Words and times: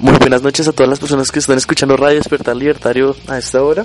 Muy 0.00 0.16
buenas 0.16 0.42
noches 0.42 0.68
a 0.68 0.72
todas 0.72 0.88
las 0.88 1.00
personas 1.00 1.32
que 1.32 1.40
están 1.40 1.58
escuchando 1.58 1.96
Radio 1.96 2.18
Despertar 2.18 2.54
Libertario 2.54 3.16
a 3.26 3.36
esta 3.36 3.64
hora. 3.64 3.84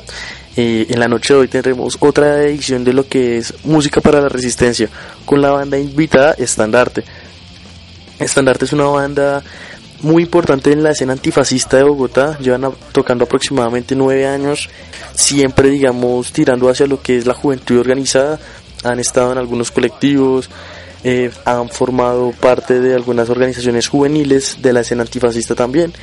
Eh, 0.55 0.85
en 0.87 0.99
la 0.99 1.07
noche 1.07 1.33
de 1.33 1.39
hoy 1.39 1.47
tendremos 1.47 1.97
otra 1.99 2.43
edición 2.43 2.83
de 2.83 2.93
lo 2.93 3.07
que 3.07 3.37
es 3.37 3.51
Música 3.63 3.99
para 3.99 4.21
la 4.21 4.29
Resistencia 4.29 4.89
con 5.25 5.41
la 5.41 5.49
banda 5.49 5.79
invitada 5.79 6.35
Estandarte. 6.37 7.03
Estandarte 8.19 8.65
es 8.65 8.73
una 8.73 8.85
banda 8.85 9.43
muy 10.01 10.21
importante 10.21 10.71
en 10.71 10.83
la 10.83 10.91
escena 10.91 11.13
antifascista 11.13 11.77
de 11.77 11.83
Bogotá. 11.83 12.37
Llevan 12.37 12.71
tocando 12.91 13.23
aproximadamente 13.23 13.95
nueve 13.95 14.27
años, 14.27 14.69
siempre 15.15 15.71
digamos 15.71 16.31
tirando 16.31 16.69
hacia 16.69 16.85
lo 16.85 17.01
que 17.01 17.17
es 17.17 17.25
la 17.25 17.33
juventud 17.33 17.79
organizada. 17.79 18.39
Han 18.83 18.99
estado 18.99 19.31
en 19.31 19.39
algunos 19.39 19.71
colectivos, 19.71 20.47
eh, 21.03 21.31
han 21.43 21.69
formado 21.69 22.31
parte 22.31 22.79
de 22.79 22.95
algunas 22.95 23.29
organizaciones 23.29 23.87
juveniles 23.89 24.61
de 24.61 24.71
la 24.71 24.81
escena 24.81 25.01
antifascista 25.01 25.53
también 25.53 25.93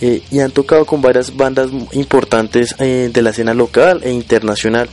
eh, 0.00 0.22
y 0.30 0.40
han 0.40 0.50
tocado 0.50 0.84
con 0.86 1.00
varias 1.00 1.36
bandas 1.36 1.70
importantes 1.92 2.74
eh, 2.80 3.10
de 3.12 3.22
la 3.22 3.30
escena 3.30 3.54
local 3.54 4.00
e 4.02 4.10
internacional. 4.10 4.88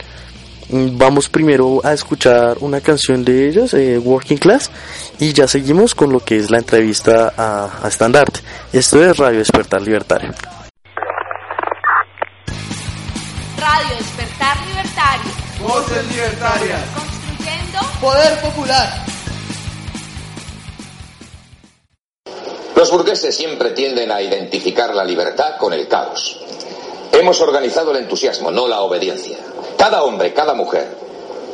Mm, 0.69 0.97
vamos 0.97 1.27
primero 1.29 1.81
a 1.83 1.93
escuchar 1.93 2.57
una 2.59 2.81
canción 2.81 3.25
de 3.25 3.49
ellos, 3.49 3.73
Working 3.73 4.37
Class, 4.37 4.69
y 5.19 5.33
ya 5.33 5.47
seguimos 5.47 5.95
con 5.95 6.11
lo 6.11 6.19
que 6.19 6.37
es 6.37 6.51
la 6.51 6.59
entrevista 6.59 7.33
a, 7.35 7.79
a 7.83 7.87
Standard. 7.87 8.33
Esto 8.71 9.03
es 9.03 9.17
Radio 9.17 9.39
Despertar 9.39 9.81
Libertario. 9.81 10.33
Radio 13.57 13.97
Despertar 13.97 14.57
Libertario. 14.67 15.31
Voces 15.63 16.07
libertarias. 16.11 16.81
Construyendo 16.93 17.79
Poder 17.99 18.39
popular. 18.41 19.16
Los 22.77 22.91
burgueses 22.91 23.35
siempre 23.35 23.71
tienden 23.71 24.11
a 24.11 24.21
identificar 24.21 24.93
la 24.93 25.03
libertad 25.03 25.57
con 25.57 25.73
el 25.73 25.87
caos. 25.87 26.39
Hemos 27.11 27.41
organizado 27.41 27.89
el 27.89 27.97
entusiasmo, 27.97 28.51
no 28.51 28.67
la 28.67 28.81
obediencia. 28.81 29.39
Cada 29.75 30.03
hombre, 30.03 30.31
cada 30.31 30.53
mujer 30.53 30.87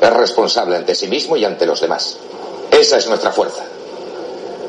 es 0.02 0.10
responsable 0.12 0.76
ante 0.76 0.94
sí 0.94 1.08
mismo 1.08 1.38
y 1.38 1.46
ante 1.46 1.66
los 1.66 1.80
demás. 1.80 2.18
Esa 2.70 2.98
es 2.98 3.08
nuestra 3.08 3.32
fuerza. 3.32 3.64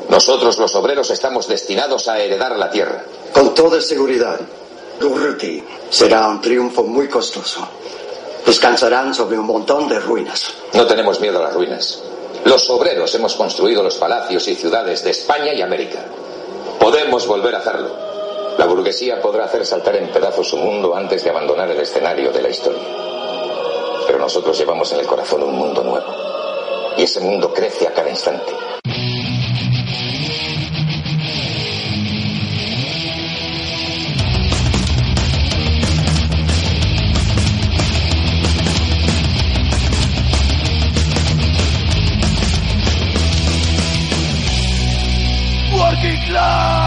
Nosotros 0.07 0.57
los 0.57 0.73
obreros 0.75 1.09
estamos 1.09 1.45
destinados 1.49 2.07
a 2.07 2.19
heredar 2.19 2.57
la 2.57 2.69
tierra. 2.69 3.03
Con 3.33 3.53
toda 3.53 3.81
seguridad, 3.81 4.39
Durruti 4.97 5.61
será 5.89 6.25
un 6.29 6.39
triunfo 6.39 6.83
muy 6.83 7.09
costoso. 7.09 7.67
Descansarán 8.45 9.13
sobre 9.13 9.37
un 9.37 9.45
montón 9.45 9.89
de 9.89 9.99
ruinas. 9.99 10.53
No 10.71 10.87
tenemos 10.87 11.19
miedo 11.19 11.39
a 11.39 11.47
las 11.47 11.53
ruinas. 11.53 12.01
Los 12.45 12.69
obreros 12.69 13.13
hemos 13.13 13.35
construido 13.35 13.83
los 13.83 13.97
palacios 13.97 14.47
y 14.47 14.55
ciudades 14.55 15.03
de 15.03 15.11
España 15.11 15.53
y 15.53 15.61
América. 15.61 16.05
Podemos 16.95 17.27
volver 17.27 17.53
a 17.53 17.57
hacerlo. 17.57 17.89
La 18.57 18.65
burguesía 18.67 19.21
podrá 19.21 19.43
hacer 19.43 19.65
saltar 19.65 19.97
en 19.97 20.07
pedazos 20.13 20.47
su 20.47 20.55
mundo 20.55 20.95
antes 20.95 21.25
de 21.25 21.29
abandonar 21.29 21.69
el 21.69 21.81
escenario 21.81 22.31
de 22.31 22.41
la 22.41 22.47
historia. 22.47 22.87
Pero 24.07 24.17
nosotros 24.17 24.57
llevamos 24.57 24.93
en 24.93 25.01
el 25.01 25.05
corazón 25.05 25.43
un 25.43 25.55
mundo 25.55 25.83
nuevo. 25.83 26.07
Y 26.95 27.03
ese 27.03 27.19
mundo 27.19 27.53
crece 27.53 27.85
a 27.85 27.93
cada 27.93 28.09
instante. 28.09 28.49
Working 45.73 46.21
Class. 46.29 46.84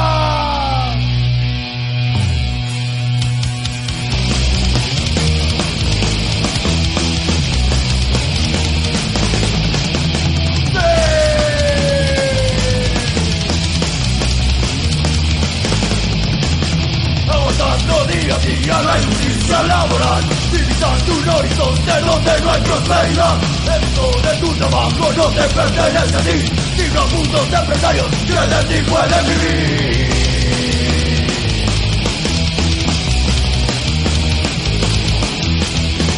Injusticia 19.59 19.63
laboral 19.63 20.25
Divisando 20.53 21.13
un 21.13 21.29
horizonte 21.29 21.93
donde 22.01 22.41
no 22.41 22.53
hay 22.53 22.61
prosperidad. 22.63 23.39
Esto 23.83 24.21
de 24.23 24.37
tu 24.39 24.55
trabajo 24.55 25.13
no 25.17 25.25
te 25.29 25.43
pertenece 25.43 26.17
a 26.17 26.21
ti 26.21 26.53
Sino 26.77 27.01
a 27.01 27.07
mundos 27.07 27.51
de 27.51 27.57
empresarios 27.57 28.07
que 28.27 28.33
de 28.33 28.65
ti 28.65 28.91
pueden 28.91 29.27
vivir. 29.27 30.09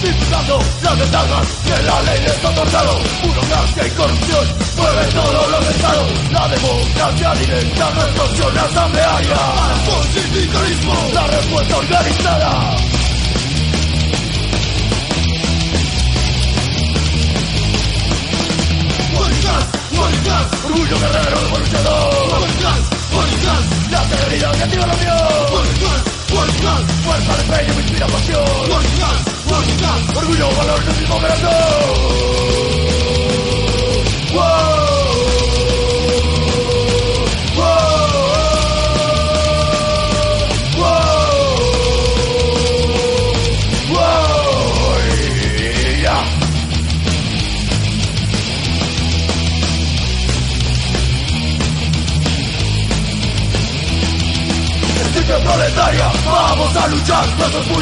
Disfrutando 0.03 0.59
las 0.83 0.99
ventajas 0.99 1.47
que 1.65 1.83
la 1.83 2.03
ley 2.03 2.21
les 2.23 2.45
ha 2.45 2.49
otorgado 2.49 2.99
Burocracia 3.23 3.87
y 3.87 3.91
corrupción 3.91 4.49
mueve 4.77 5.05
todo 5.13 5.49
lo 5.49 5.61
Estado 5.61 6.07
La 6.31 6.49
democracia 6.49 7.35
no 7.35 8.05
es 8.07 8.21
opción 8.21 8.59
asamblearia 8.59 9.37
Por 9.87 10.05
sindicalismo 10.07 10.95
La 11.13 11.27
respuesta 11.27 11.77
organizada 11.77 12.90
orgullo 20.71 20.99
guerrero 20.99 21.39
Class, 22.59 22.81
Working 23.13 23.39
Class, 23.41 23.91
la 23.91 24.01
alegría 24.01 24.51
que 24.53 24.63
activa 24.63 24.87
la 24.87 24.95
unión. 24.95 25.17
Working 26.33 26.61
Class, 26.61 26.83
fuerza 27.05 27.37
de 27.37 27.43
empeño 27.43 27.75
me 27.75 27.83
inspira 27.83 28.07
pasión. 28.07 28.45
Working 28.71 29.77
Class, 29.79 30.17
orgullo, 30.17 30.49
valor 30.57 30.85
del 30.85 30.97
mismo 31.01 31.21
grande. 31.21 31.49
Yeah. 34.33 34.70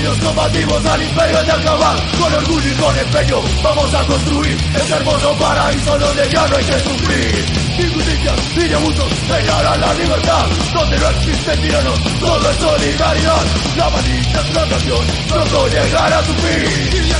Nuestros 0.08 0.19
puños 0.19 0.19
combativos 0.19 0.86
al 0.86 1.02
imperio 1.02 1.42
de 1.42 1.52
acabar 1.52 1.96
Con 2.19 2.32
orgullo 2.32 2.69
y 2.69 2.74
con 2.76 2.98
empeño 2.98 3.42
vamos 3.62 3.94
a 3.94 4.04
construir 4.04 4.56
Ese 4.74 4.94
hermoso 4.94 5.36
paraíso 5.36 5.98
donde 5.98 6.28
ya 6.30 6.48
no 6.48 6.56
hay 6.56 6.64
que 6.64 6.80
sufrir. 6.80 7.44
Injusticias 7.78 8.41
y 8.56 8.72
abusos 8.72 9.12
señalan 9.28 9.80
la 9.80 9.94
libertad. 9.94 10.47
Donde 10.74 10.98
no 10.98 11.08
existe 11.10 11.56
tiranos, 11.58 12.02
todo 12.20 12.50
es 12.50 12.56
solidaridad. 12.56 13.42
La 13.76 13.91
maldita 13.91 14.41
explotación 14.41 15.06
pronto 15.28 15.68
llegará 15.68 16.18
a 16.18 16.24
su 16.24 16.34
fin 16.34 16.91
Y 16.92 17.00
la 17.08 17.18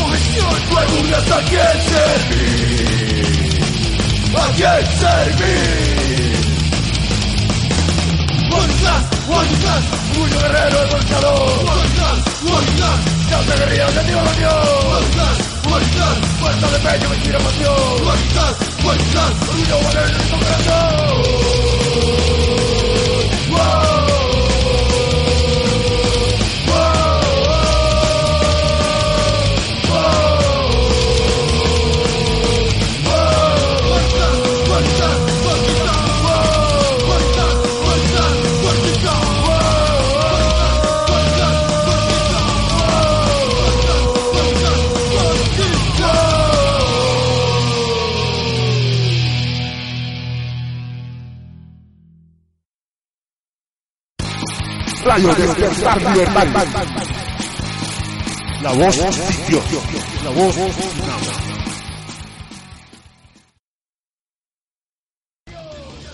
comisión 0.00 0.54
preguntas 0.74 1.30
a 1.30 1.40
quién 1.42 1.82
servir. 1.92 2.86
¿A 4.36 4.46
quién 4.54 4.86
servir? 5.00 6.36
One 8.52 9.15
class, 9.26 9.84
orgullo 10.12 10.38
guerrero 10.38 10.86
guerrillas 13.58 13.94
de 13.94 14.02
class, 15.14 15.38
one 15.66 15.86
class, 15.90 16.18
fuerza 16.38 16.70
de 16.70 16.78
pecho 16.78 17.08
me 17.08 17.16
inspira 17.16 17.38
pasión. 17.38 18.06
One 18.06 18.28
class, 18.32 19.34
orgullo 19.48 19.76
valor 19.82 20.10
mi 20.16 20.30
corazón. 20.30 21.65
Radio. 55.26 56.24
La 58.62 58.72
voz 58.72 58.96
Dios. 59.48 59.64
La 60.24 60.30
voz. 60.30 60.56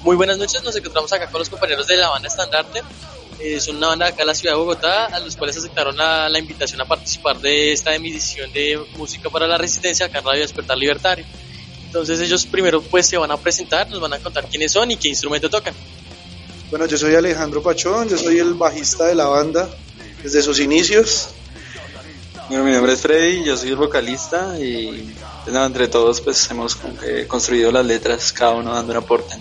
Muy 0.01 0.17
buenas 0.17 0.39
noches, 0.39 0.63
nos 0.65 0.75
encontramos 0.75 1.13
acá 1.13 1.31
con 1.31 1.39
los 1.39 1.49
compañeros 1.51 1.87
de 1.87 1.97
la 1.99 2.09
banda 2.09 2.29
Estandarte. 2.29 2.83
eh, 3.39 3.61
son 3.61 3.77
una 3.77 3.89
banda 3.89 4.07
de 4.07 4.13
acá 4.13 4.23
en 4.23 4.29
la 4.29 4.35
ciudad 4.35 4.55
de 4.55 4.59
Bogotá, 4.59 5.07
a 5.07 5.21
los 5.21 5.37
cuales 5.37 5.57
aceptaron 5.57 5.97
la, 5.97 6.29
la 6.29 6.39
invitación 6.39 6.81
a 6.81 6.85
participar 6.87 7.39
de 7.39 7.73
esta 7.73 7.95
emisión 7.95 8.53
de 8.53 8.81
música 8.97 9.29
para 9.31 9.47
la 9.47 9.59
resistencia 9.59 10.07
acá 10.07 10.19
en 10.21 10.25
Radio 10.25 10.41
Despertar 10.43 10.77
Libertario. 10.79 11.25
Entonces 11.87 12.21
ellos 12.21 12.47
primero 12.47 12.81
pues 12.83 13.07
se 13.07 13.17
van 13.19 13.31
a 13.31 13.37
presentar, 13.37 13.89
nos 13.91 14.01
van 14.01 14.15
a 14.15 14.19
contar 14.19 14.47
quiénes 14.47 14.73
son 14.73 14.91
y 14.91 14.97
qué 14.97 15.09
instrumento 15.09 15.51
tocan. 15.51 15.75
Bueno, 16.73 16.87
yo 16.87 16.97
soy 16.97 17.15
Alejandro 17.15 17.63
Pachón, 17.63 18.09
yo 18.09 18.17
soy 18.17 18.39
el 18.39 18.55
bajista 18.55 19.05
de 19.05 19.15
la 19.15 19.27
banda 19.27 19.69
desde 20.23 20.41
sus 20.41 20.59
inicios. 20.59 21.29
Bueno, 22.49 22.65
mi 22.65 22.73
nombre 22.73 22.95
es 22.95 23.01
Freddy, 23.03 23.45
yo 23.45 23.59
soy 23.59 23.69
el 23.69 23.77
vocalista 23.77 24.59
y 24.59 25.13
pues, 25.45 25.53
nada, 25.53 25.67
entre 25.67 25.89
todos 25.89 26.23
pues 26.23 26.51
hemos 26.51 26.79
eh, 27.05 27.27
construido 27.29 27.71
las 27.71 27.85
letras, 27.85 28.33
cada 28.33 28.55
uno 28.55 28.73
dando 28.73 28.93
un 28.93 28.97
aporte. 28.97 29.35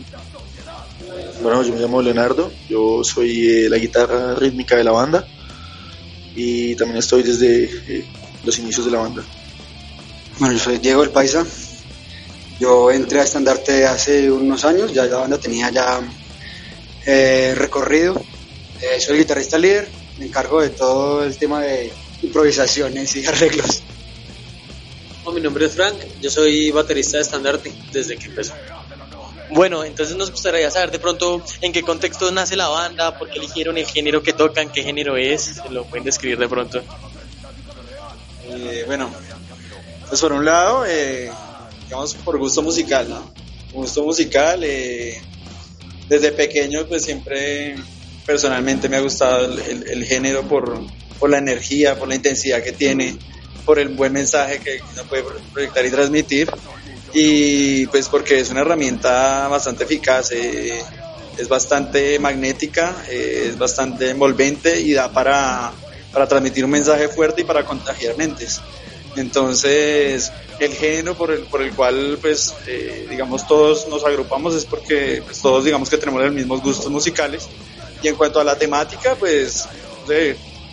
Bueno, 1.41 1.63
yo 1.63 1.73
me 1.73 1.79
llamo 1.79 2.01
Leonardo, 2.01 2.51
yo 2.67 3.01
soy 3.01 3.47
eh, 3.47 3.69
la 3.69 3.77
guitarra 3.77 4.35
rítmica 4.35 4.75
de 4.75 4.83
la 4.83 4.91
banda 4.91 5.25
y 6.35 6.75
también 6.75 6.97
estoy 6.97 7.23
desde 7.23 7.63
eh, 7.63 8.05
los 8.43 8.59
inicios 8.59 8.85
de 8.85 8.91
la 8.91 8.99
banda. 8.99 9.23
Bueno, 10.37 10.53
yo 10.53 10.59
soy 10.59 10.79
Diego 10.79 11.01
el 11.01 11.11
Paisa, 11.11 11.45
yo 12.59 12.91
entré 12.91 13.21
a 13.21 13.23
Estandarte 13.23 13.85
hace 13.85 14.29
unos 14.29 14.65
años, 14.65 14.91
ya 14.91 15.05
la 15.05 15.19
banda 15.19 15.37
tenía 15.37 15.69
ya 15.69 16.01
eh, 17.05 17.53
recorrido, 17.55 18.21
eh, 18.81 18.99
soy 18.99 19.15
el 19.15 19.21
guitarrista 19.21 19.57
líder, 19.57 19.89
me 20.17 20.25
encargo 20.25 20.61
de 20.61 20.69
todo 20.69 21.23
el 21.23 21.37
tema 21.37 21.61
de 21.61 21.91
improvisaciones 22.21 23.15
y 23.15 23.25
arreglos. 23.27 23.83
Oh, 25.23 25.31
mi 25.31 25.41
nombre 25.41 25.65
es 25.65 25.73
Frank, 25.73 25.95
yo 26.19 26.31
soy 26.31 26.71
baterista 26.71 27.17
de 27.17 27.23
Estandarte 27.23 27.71
desde 27.91 28.17
que 28.17 28.25
empezó. 28.25 28.53
Bueno, 29.51 29.83
entonces 29.83 30.15
nos 30.15 30.31
gustaría 30.31 30.71
saber 30.71 30.91
de 30.91 30.99
pronto 30.99 31.43
en 31.59 31.73
qué 31.73 31.83
contexto 31.83 32.31
nace 32.31 32.55
la 32.55 32.69
banda, 32.69 33.17
por 33.17 33.29
qué 33.29 33.37
eligieron 33.37 33.77
el 33.77 33.85
género 33.85 34.23
que 34.23 34.31
tocan, 34.31 34.71
qué 34.71 34.81
género 34.81 35.17
es, 35.17 35.61
¿se 35.61 35.69
lo 35.69 35.83
pueden 35.85 36.05
describir 36.05 36.37
de 36.37 36.47
pronto. 36.47 36.81
Eh, 38.49 38.83
bueno, 38.87 39.11
pues 40.07 40.21
por 40.21 40.31
un 40.31 40.45
lado, 40.45 40.85
eh, 40.85 41.29
digamos 41.83 42.15
por 42.15 42.37
gusto 42.37 42.61
musical, 42.61 43.09
¿no? 43.09 43.31
Gusto 43.73 44.03
musical, 44.03 44.61
eh, 44.63 45.21
desde 46.11 46.33
pequeño 46.33 46.85
pues 46.87 47.05
siempre 47.05 47.73
personalmente 48.25 48.89
me 48.89 48.97
ha 48.97 48.99
gustado 48.99 49.45
el, 49.45 50.03
género 50.03 50.43
por, 50.43 50.77
por, 51.17 51.29
la 51.29 51.37
energía, 51.37 51.97
por 51.97 52.09
la 52.09 52.15
intensidad 52.15 52.61
que 52.61 52.73
tiene, 52.73 53.15
por 53.65 53.79
el 53.79 53.87
buen 53.87 54.11
mensaje 54.11 54.59
que 54.59 54.81
uno 54.91 55.05
puede 55.05 55.23
proyectar 55.53 55.85
y 55.85 55.89
transmitir 55.89 56.51
y 57.13 57.85
pues 57.87 58.09
porque 58.09 58.41
es 58.41 58.49
una 58.49 58.59
herramienta 58.59 59.47
bastante 59.47 59.85
eficaz, 59.85 60.33
eh, 60.33 60.81
es 61.37 61.47
bastante 61.47 62.19
magnética, 62.19 62.93
eh, 63.09 63.45
es 63.47 63.57
bastante 63.57 64.09
envolvente 64.09 64.81
y 64.81 64.91
da 64.91 65.13
para, 65.13 65.71
para 66.11 66.27
transmitir 66.27 66.65
un 66.65 66.71
mensaje 66.71 67.07
fuerte 67.07 67.43
y 67.43 67.45
para 67.45 67.63
contagiar 67.63 68.17
mentes. 68.17 68.59
Entonces, 69.15 70.31
el 70.59 70.73
género 70.73 71.15
por 71.15 71.31
el, 71.31 71.41
por 71.41 71.61
el 71.61 71.73
cual, 71.73 72.17
pues, 72.21 72.53
eh, 72.67 73.07
digamos, 73.09 73.47
todos 73.47 73.87
nos 73.87 74.05
agrupamos 74.05 74.55
es 74.55 74.65
porque 74.65 75.21
pues, 75.25 75.41
todos, 75.41 75.65
digamos, 75.65 75.89
que 75.89 75.97
tenemos 75.97 76.21
los 76.23 76.33
mismos 76.33 76.61
gustos 76.61 76.89
musicales. 76.89 77.47
Y 78.01 78.07
en 78.07 78.15
cuanto 78.15 78.39
a 78.39 78.43
la 78.43 78.57
temática, 78.57 79.15
pues, 79.15 79.67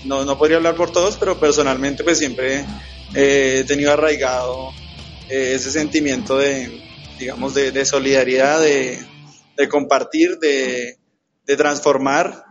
no, 0.04 0.24
no 0.24 0.38
podría 0.38 0.58
hablar 0.58 0.76
por 0.76 0.92
todos, 0.92 1.16
pero 1.16 1.38
personalmente, 1.38 2.04
pues, 2.04 2.18
siempre 2.18 2.64
he 3.14 3.64
tenido 3.66 3.92
arraigado 3.92 4.70
eh, 5.28 5.54
ese 5.54 5.70
sentimiento 5.70 6.38
de, 6.38 6.80
digamos, 7.18 7.54
de, 7.54 7.72
de 7.72 7.84
solidaridad, 7.84 8.60
de, 8.60 8.98
de 9.56 9.68
compartir, 9.68 10.38
de, 10.38 10.98
de, 11.44 11.56
transformar, 11.56 12.44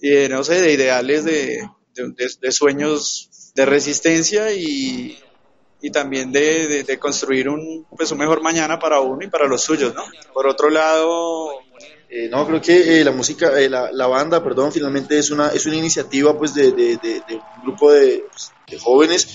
y 0.00 0.28
no 0.28 0.42
sé, 0.44 0.60
de 0.60 0.72
ideales, 0.72 1.24
de, 1.24 1.68
de 1.94 2.52
sueños 2.52 3.52
de 3.54 3.66
resistencia 3.66 4.52
y, 4.52 5.18
y 5.86 5.90
también 5.90 6.32
de, 6.32 6.66
de, 6.66 6.82
de, 6.82 6.98
construir 6.98 7.48
un, 7.48 7.86
pues 7.96 8.10
un 8.10 8.18
mejor 8.18 8.42
mañana 8.42 8.76
para 8.76 8.98
uno 8.98 9.24
y 9.24 9.28
para 9.28 9.46
los 9.46 9.62
suyos, 9.62 9.94
¿no? 9.94 10.02
Por 10.34 10.48
otro 10.48 10.68
lado... 10.68 11.60
Eh, 12.08 12.28
no, 12.28 12.44
creo 12.46 12.60
que 12.60 13.00
eh, 13.00 13.04
la 13.04 13.12
música, 13.12 13.60
eh, 13.60 13.68
la, 13.68 13.90
la, 13.92 14.06
banda, 14.06 14.42
perdón, 14.42 14.72
finalmente 14.72 15.18
es 15.18 15.30
una, 15.30 15.48
es 15.48 15.66
una 15.66 15.76
iniciativa 15.76 16.36
pues 16.36 16.54
de, 16.54 16.72
de, 16.72 16.96
de 16.96 17.22
un 17.34 17.62
grupo 17.62 17.92
de, 17.92 18.24
pues, 18.30 18.52
de 18.68 18.78
jóvenes 18.78 19.28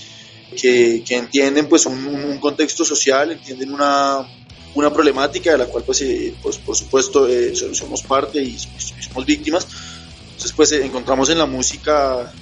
que, 0.60 1.02
que, 1.06 1.16
entienden 1.16 1.68
pues 1.68 1.86
un, 1.86 2.06
un, 2.06 2.38
contexto 2.38 2.84
social, 2.84 3.32
entienden 3.32 3.72
una, 3.72 4.26
una 4.74 4.92
problemática 4.92 5.52
de 5.52 5.58
la 5.58 5.66
cual 5.66 5.84
pues, 5.84 6.02
eh, 6.02 6.34
pues 6.42 6.58
por 6.58 6.76
supuesto 6.76 7.28
eh, 7.28 7.54
somos 7.54 8.02
parte 8.02 8.42
y 8.42 8.58
somos 8.58 9.24
víctimas. 9.24 9.66
Entonces 10.24 10.52
pues 10.52 10.72
encontramos 10.72 11.28
en 11.30 11.38
la 11.38 11.46
música 11.46 12.32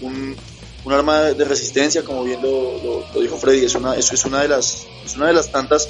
un, 0.00 0.36
un 0.84 0.92
arma 0.92 1.32
de 1.32 1.44
resistencia, 1.44 2.04
como 2.04 2.24
bien 2.24 2.42
lo, 2.42 2.78
lo, 2.82 3.06
lo, 3.12 3.20
dijo 3.20 3.36
Freddy, 3.36 3.64
es 3.64 3.74
una, 3.74 3.96
eso 3.96 4.14
es 4.14 4.24
una 4.24 4.42
de 4.42 4.48
las, 4.48 4.86
es 5.04 5.16
una 5.16 5.28
de 5.28 5.32
las 5.32 5.50
tantas 5.50 5.88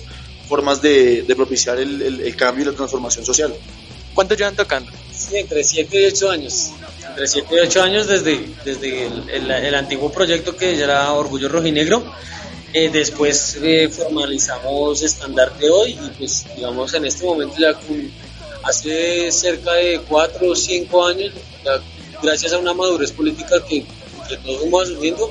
formas 0.48 0.80
de, 0.80 1.22
de 1.22 1.36
propiciar 1.36 1.78
el, 1.80 2.00
el, 2.00 2.20
el, 2.20 2.36
cambio 2.36 2.62
y 2.62 2.66
la 2.66 2.76
transformación 2.76 3.24
social. 3.24 3.52
¿Cuánto 4.14 4.34
llevan 4.34 4.54
tocando? 4.54 4.92
Sí, 5.12 5.36
entre 5.36 5.64
7 5.64 6.00
y 6.00 6.04
8 6.06 6.30
años. 6.30 6.70
Entre 7.08 7.26
7 7.26 7.48
y 7.50 7.58
8 7.58 7.82
años 7.82 8.06
desde, 8.06 8.46
desde 8.64 9.06
el, 9.06 9.50
el, 9.50 9.74
antiguo 9.74 10.12
proyecto 10.12 10.56
que 10.56 10.76
ya 10.76 10.84
era 10.84 11.12
Orgullo 11.12 11.48
Rojinegro. 11.48 12.04
Eh, 12.72 12.90
después 12.92 13.56
eh, 13.62 13.88
formalizamos 13.88 15.02
Estandarte 15.02 15.70
Hoy 15.70 15.92
y 15.92 16.10
pues 16.18 16.44
digamos 16.56 16.92
en 16.94 17.04
este 17.06 17.24
momento 17.24 17.54
ya 17.56 17.74
con, 17.74 18.10
hace 18.64 19.30
cerca 19.30 19.74
de 19.74 20.00
4 20.08 20.48
o 20.50 20.56
5 20.56 21.06
años, 21.06 21.32
ya, 21.64 21.80
gracias 22.22 22.52
a 22.52 22.58
una 22.58 22.74
madurez 22.74 23.12
política 23.12 23.64
que 23.64 23.86
que 24.28 24.36
todos 24.38 24.60
vamos 24.64 24.90
asumiendo, 24.90 25.30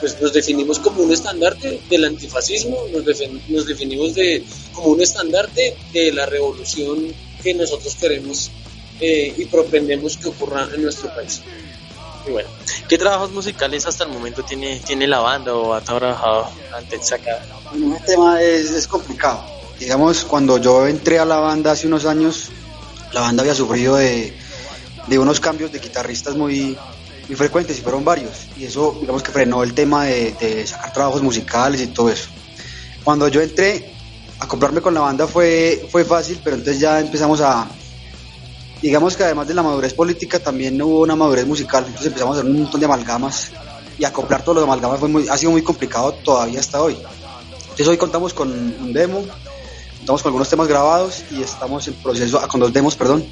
pues 0.00 0.20
nos 0.20 0.32
definimos 0.32 0.78
como 0.78 1.02
un 1.02 1.12
estandarte 1.12 1.80
del 1.90 2.04
antifascismo, 2.04 2.78
nos, 2.92 3.04
defin 3.04 3.40
nos 3.48 3.66
definimos 3.66 4.14
de, 4.14 4.42
como 4.72 4.88
un 4.88 5.02
estandarte 5.02 5.76
de 5.92 6.12
la 6.12 6.26
revolución 6.26 7.12
que 7.42 7.54
nosotros 7.54 7.94
queremos 7.96 8.50
eh, 9.00 9.34
y 9.36 9.44
propendemos 9.46 10.16
que 10.16 10.28
ocurra 10.28 10.68
en 10.74 10.82
nuestro 10.82 11.14
país. 11.14 11.42
Y 12.26 12.30
bueno, 12.32 12.48
¿qué 12.88 12.98
trabajos 12.98 13.30
musicales 13.30 13.86
hasta 13.86 14.04
el 14.04 14.10
momento 14.10 14.42
tiene, 14.42 14.80
tiene 14.80 15.06
la 15.06 15.20
banda 15.20 15.54
o 15.54 15.72
ha 15.72 15.80
trabajado 15.80 16.50
antes 16.74 17.10
de? 17.10 17.18
Bueno, 17.70 17.96
el 17.96 18.04
tema 18.04 18.42
es, 18.42 18.70
es 18.70 18.86
complicado. 18.86 19.44
Digamos, 19.78 20.24
cuando 20.24 20.58
yo 20.58 20.86
entré 20.86 21.18
a 21.18 21.24
la 21.24 21.36
banda 21.36 21.72
hace 21.72 21.86
unos 21.86 22.04
años, 22.04 22.50
la 23.12 23.22
banda 23.22 23.42
había 23.42 23.54
sufrido 23.54 23.96
de, 23.96 24.36
de 25.06 25.18
unos 25.18 25.40
cambios 25.40 25.72
de 25.72 25.78
guitarristas 25.78 26.36
muy, 26.36 26.76
muy 27.30 27.36
frecuentes 27.36 27.78
y 27.78 27.80
fueron 27.80 28.04
varios. 28.04 28.48
Y 28.56 28.64
eso, 28.64 28.96
digamos 29.00 29.22
que 29.22 29.30
frenó 29.30 29.62
el 29.62 29.72
tema 29.72 30.06
de, 30.06 30.66
sacar 30.66 30.92
trabajos 30.92 31.22
musicales 31.22 31.80
y 31.80 31.86
todo 31.86 32.10
eso. 32.10 32.28
Cuando 33.04 33.28
yo 33.28 33.40
entré, 33.40 33.92
a 34.40 34.48
comprarme 34.48 34.80
con 34.80 34.92
la 34.94 35.00
banda 35.00 35.28
fue, 35.28 35.86
fue 35.92 36.04
fácil, 36.04 36.40
pero 36.42 36.56
entonces 36.56 36.80
ya 36.80 36.98
empezamos 36.98 37.40
a. 37.40 37.68
Digamos 38.82 39.16
que 39.16 39.22
además 39.22 39.46
de 39.46 39.54
la 39.54 39.62
madurez 39.62 39.94
política, 39.94 40.40
también 40.40 40.80
hubo 40.82 41.02
una 41.02 41.14
madurez 41.14 41.46
musical. 41.46 41.84
Entonces 41.84 42.08
empezamos 42.08 42.36
a 42.36 42.40
hacer 42.40 42.50
un 42.50 42.62
montón 42.62 42.80
de 42.80 42.86
amalgamas 42.86 43.52
y 43.96 44.04
acoplar 44.04 44.42
todos 44.42 44.56
los 44.56 44.64
amalgamas 44.64 44.98
fue 44.98 45.08
muy, 45.08 45.28
ha 45.28 45.38
sido 45.38 45.52
muy 45.52 45.62
complicado 45.62 46.12
todavía 46.12 46.58
hasta 46.58 46.82
hoy. 46.82 46.96
Entonces 47.62 47.86
hoy 47.86 47.96
contamos 47.96 48.34
con 48.34 48.50
un 48.50 48.92
demo, 48.92 49.24
contamos 49.98 50.22
con 50.22 50.30
algunos 50.30 50.48
temas 50.48 50.66
grabados 50.66 51.22
y 51.30 51.42
estamos 51.42 51.86
en 51.86 51.94
proceso, 51.94 52.40
con 52.48 52.58
dos 52.58 52.72
demos, 52.72 52.96
perdón, 52.96 53.24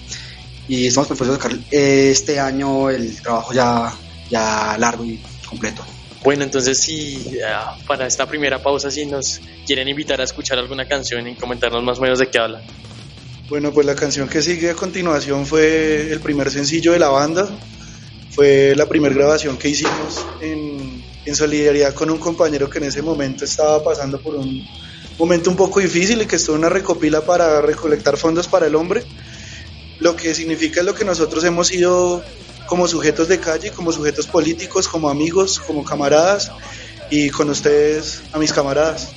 y 0.69 0.87
estamos 0.87 1.09
de 1.09 1.17
sacar 1.17 1.53
este 1.71 2.39
año 2.39 2.91
el 2.91 3.21
trabajo 3.23 3.55
ya, 3.55 3.93
ya 4.31 4.77
largo 4.79 5.05
y 5.05 5.19
completo. 5.49 5.83
Bueno, 6.23 6.45
entonces 6.45 6.79
si 6.79 7.39
para 7.87 8.07
esta 8.07 8.27
primera 8.27 8.63
pausa, 8.63 8.91
si 8.91 9.07
nos 9.07 9.41
quieren 9.67 9.89
invitar 9.89 10.21
a 10.21 10.25
escuchar 10.25 10.59
alguna 10.59 10.87
canción 10.87 11.27
y 11.27 11.35
comentarnos 11.37 11.83
más 11.83 11.99
o 11.99 12.03
menos 12.03 12.19
de 12.19 12.29
qué 12.29 12.39
habla. 12.39 12.63
Bueno, 13.49 13.73
pues 13.73 13.87
la 13.87 13.95
canción 13.95 14.29
que 14.29 14.43
sigue 14.43 14.71
a 14.71 14.75
continuación 14.75 15.47
fue 15.47 16.13
el 16.13 16.21
primer 16.21 16.51
sencillo 16.51 16.93
de 16.93 16.99
la 16.99 17.09
banda, 17.09 17.49
fue 18.31 18.75
la 18.77 18.87
primera 18.87 19.15
grabación 19.15 19.57
que 19.57 19.71
hicimos 19.71 20.27
en, 20.43 21.03
en 21.25 21.37
solidaridad 21.37 21.95
con 21.95 22.11
un 22.11 22.19
compañero 22.19 22.69
que 22.69 22.77
en 22.77 22.85
ese 22.85 23.01
momento 23.01 23.47
estaba 23.47 23.83
pasando 23.83 24.21
por 24.21 24.35
un 24.35 24.67
momento 25.19 25.49
un 25.49 25.57
poco 25.57 25.81
difícil 25.81 26.21
y 26.21 26.27
que 26.27 26.37
estuvo 26.37 26.57
en 26.57 26.61
una 26.61 26.69
recopila 26.69 27.23
para 27.23 27.63
recolectar 27.63 28.19
fondos 28.19 28.49
para 28.49 28.67
el 28.67 28.75
hombre 28.75 29.03
lo 30.01 30.17
que 30.17 30.35
significa 30.35 30.81
es 30.81 30.87
lo 30.87 30.95
que 30.95 31.05
nosotros 31.05 31.45
hemos 31.45 31.69
sido 31.69 32.23
como 32.67 32.87
sujetos 32.87 33.29
de 33.29 33.41
calle, 33.41 33.71
como 33.71 33.93
sujetos 33.93 34.27
políticos, 34.27 34.89
como 34.89 35.09
amigos, 35.09 35.59
como 35.59 35.85
camaradas 35.85 36.53
y 37.11 37.31
con 37.31 37.49
ustedes 37.51 38.23
a 38.33 38.39
mis 38.39 38.53
camaradas. 38.53 39.09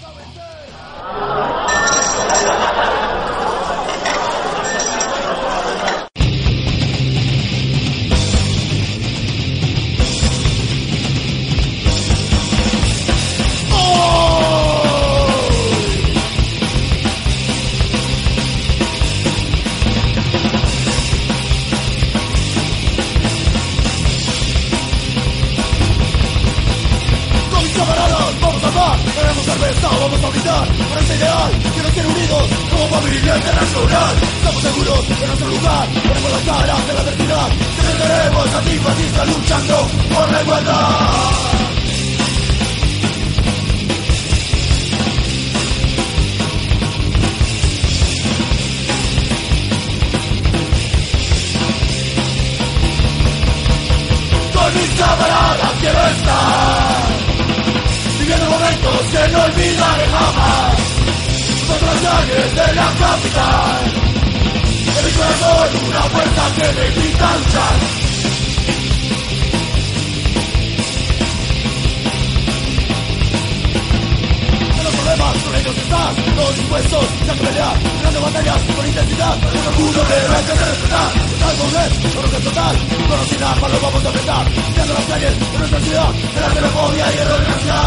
Ya 76.92 77.34
que 77.34 77.44
pelear 77.46 77.74
Ganando 77.98 78.22
batallas 78.22 78.62
con 78.76 78.86
intensidad. 78.86 79.40
Con 79.40 79.68
orgullo 79.68 80.04
de 80.04 80.28
respetar 80.28 81.12
Total 81.32 81.56
poder, 81.56 81.92
orden 82.20 82.44
total. 82.44 82.76
Con 83.08 83.28
sin 83.30 83.44
armas 83.44 83.72
lo 83.72 83.80
vamos 83.80 84.04
a 84.04 84.08
enfrentar. 84.08 84.52
Limpiando 84.52 84.94
las 84.94 85.06
calles 85.06 85.40
de 85.40 85.58
nuestra 85.58 85.80
ciudad 85.80 86.10
De 86.12 86.42
la 86.42 86.50
xenofobia 86.50 87.06
y 87.14 87.18
error 87.18 87.44
racial 87.48 87.78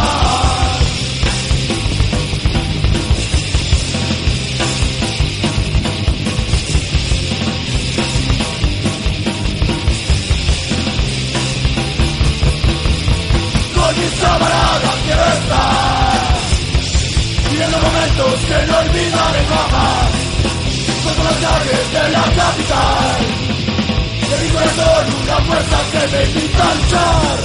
Con 13.75 14.01
mis 14.01 14.21
camaradas 14.21 14.97
quiero 15.05 15.25
estar 15.25 15.84
Viviendo 17.75 17.91
momentos 17.91 18.41
que 18.47 18.67
no 18.67 18.79
olvidaré 18.79 19.45
jamás. 19.47 20.13
Contra 21.05 21.25
las 21.25 21.37
calles 21.37 21.93
de 21.93 22.11
la 22.11 22.23
capital. 22.23 23.19
De 24.31 24.45
mi 24.45 24.51
corazón 24.51 25.05
una 25.23 25.37
fuerza 25.45 25.79
que 25.93 26.17
me 26.17 26.25
invita 26.25 26.71
a 26.71 26.75
luchar. 26.75 27.45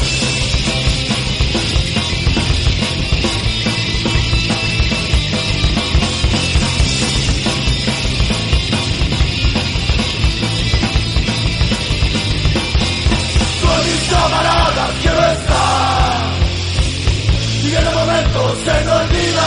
Camaradas 14.09 14.91
quiero 15.01 15.19
estar 15.19 15.58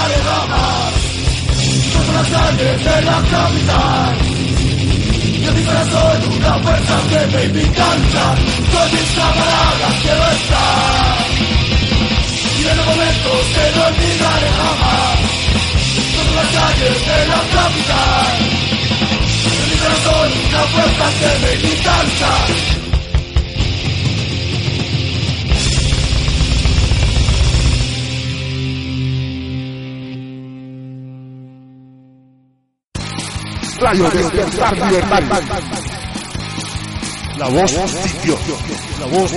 olvidaré 0.02 0.22
jamás 0.22 0.92
Contra 1.92 2.14
las 2.14 2.28
calles 2.28 2.84
de 2.84 3.02
la 3.02 3.22
capital. 3.30 4.16
Y 5.22 5.44
en 5.44 5.54
mi 5.54 5.64
corazón 5.64 6.32
una 6.36 6.58
fuerza 6.58 6.94
que 7.08 7.36
me 7.36 7.44
invita 7.44 7.84
a 7.84 7.96
luchar 7.96 8.38
Con 8.72 8.92
mis 8.92 9.10
camaradas 9.16 9.94
quiero 10.02 10.24
estar. 10.30 11.26
Viviendo 12.56 12.84
momentos 12.84 13.40
que 13.54 13.64
no 13.76 13.86
olvidaré 13.86 14.50
jamás 14.58 15.18
Contra 16.16 16.42
las 16.42 16.50
calles 16.52 16.98
de 17.06 17.18
la 17.26 17.40
capital 17.56 18.38
Y 19.42 19.62
en 19.62 19.70
mi 19.70 19.76
corazón 19.76 20.32
una 20.48 20.62
fuerza 20.72 21.04
que 21.18 21.30
me 21.42 21.52
a 21.84 22.71
Radio 33.82 34.08
Despertar 34.10 34.76
Libertad. 34.76 35.22
La 37.36 37.48
voz 37.48 37.70
sintió. 37.72 38.38
La 39.00 39.06
voz 39.06 39.32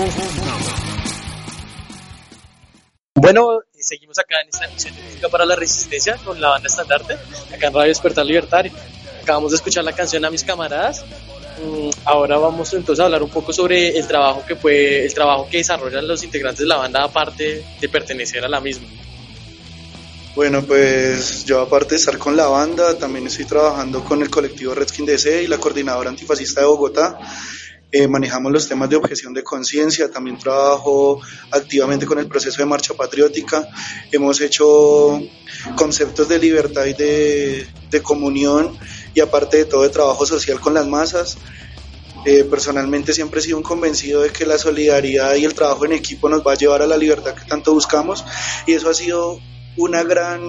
Bueno, 3.15 3.59
seguimos 3.73 4.19
acá 4.19 4.35
en 4.43 4.49
esta 4.49 4.65
emisión 4.65 4.95
de 4.95 5.01
música 5.01 5.29
para 5.29 5.45
la 5.45 5.55
resistencia 5.55 6.17
con 6.23 6.39
la 6.39 6.49
banda 6.49 6.67
estandarte, 6.67 7.15
acá 7.55 7.67
en 7.67 7.73
Radio 7.73 7.87
Despertar 7.87 8.23
Libertario. 8.23 8.71
Acabamos 9.23 9.49
de 9.49 9.55
escuchar 9.55 9.83
la 9.83 9.93
canción 9.93 10.23
a 10.25 10.29
mis 10.29 10.43
camaradas. 10.43 11.03
Mm, 11.63 11.89
Ahora 12.03 12.37
vamos 12.37 12.71
entonces 12.75 13.01
a 13.01 13.05
hablar 13.05 13.23
un 13.23 13.31
poco 13.31 13.51
sobre 13.51 13.97
el 13.97 14.05
trabajo 14.07 14.45
que 14.47 14.55
fue, 14.55 15.05
el 15.05 15.13
trabajo 15.15 15.47
que 15.49 15.57
desarrollan 15.57 16.07
los 16.07 16.23
integrantes 16.23 16.59
de 16.59 16.67
la 16.67 16.77
banda 16.77 17.03
aparte 17.03 17.65
de 17.81 17.89
pertenecer 17.89 18.45
a 18.45 18.47
la 18.47 18.61
misma. 18.61 18.87
Bueno, 20.35 20.63
pues 20.63 21.45
yo 21.45 21.61
aparte 21.61 21.91
de 21.91 21.95
estar 21.95 22.17
con 22.17 22.35
la 22.35 22.47
banda, 22.47 22.97
también 22.97 23.25
estoy 23.25 23.45
trabajando 23.45 24.03
con 24.03 24.21
el 24.21 24.29
colectivo 24.29 24.75
Redskin 24.75 25.05
DC 25.05 25.43
y 25.43 25.47
la 25.47 25.57
coordinadora 25.57 26.09
antifascista 26.09 26.59
de 26.59 26.67
Bogotá. 26.67 27.17
Eh, 27.89 28.09
manejamos 28.09 28.51
los 28.51 28.67
temas 28.67 28.89
de 28.89 28.97
objeción 28.97 29.33
de 29.33 29.43
conciencia, 29.45 30.11
también 30.11 30.37
trabajo 30.37 31.21
activamente 31.51 32.05
con 32.05 32.19
el 32.19 32.27
proceso 32.27 32.57
de 32.57 32.65
marcha 32.65 32.93
patriótica. 32.93 33.65
Hemos 34.11 34.41
hecho 34.41 35.21
conceptos 35.77 36.27
de 36.27 36.37
libertad 36.37 36.83
y 36.83 36.93
de, 36.93 37.65
de 37.89 38.01
comunión 38.01 38.77
y 39.13 39.21
aparte 39.21 39.55
de 39.55 39.65
todo 39.65 39.83
de 39.83 39.89
trabajo 39.89 40.25
social 40.25 40.59
con 40.59 40.73
las 40.73 40.85
masas. 40.85 41.37
Eh, 42.25 42.43
personalmente 42.43 43.13
siempre 43.13 43.39
he 43.39 43.43
sido 43.43 43.55
un 43.55 43.63
convencido 43.63 44.23
de 44.23 44.31
que 44.31 44.45
la 44.45 44.57
solidaridad 44.57 45.35
y 45.35 45.45
el 45.45 45.53
trabajo 45.53 45.85
en 45.85 45.93
equipo 45.93 46.27
nos 46.27 46.45
va 46.45 46.51
a 46.51 46.55
llevar 46.55 46.81
a 46.81 46.87
la 46.87 46.97
libertad 46.97 47.35
que 47.35 47.45
tanto 47.45 47.71
buscamos 47.71 48.25
y 48.65 48.73
eso 48.73 48.89
ha 48.89 48.93
sido 48.93 49.39
una 49.77 50.03
gran, 50.03 50.41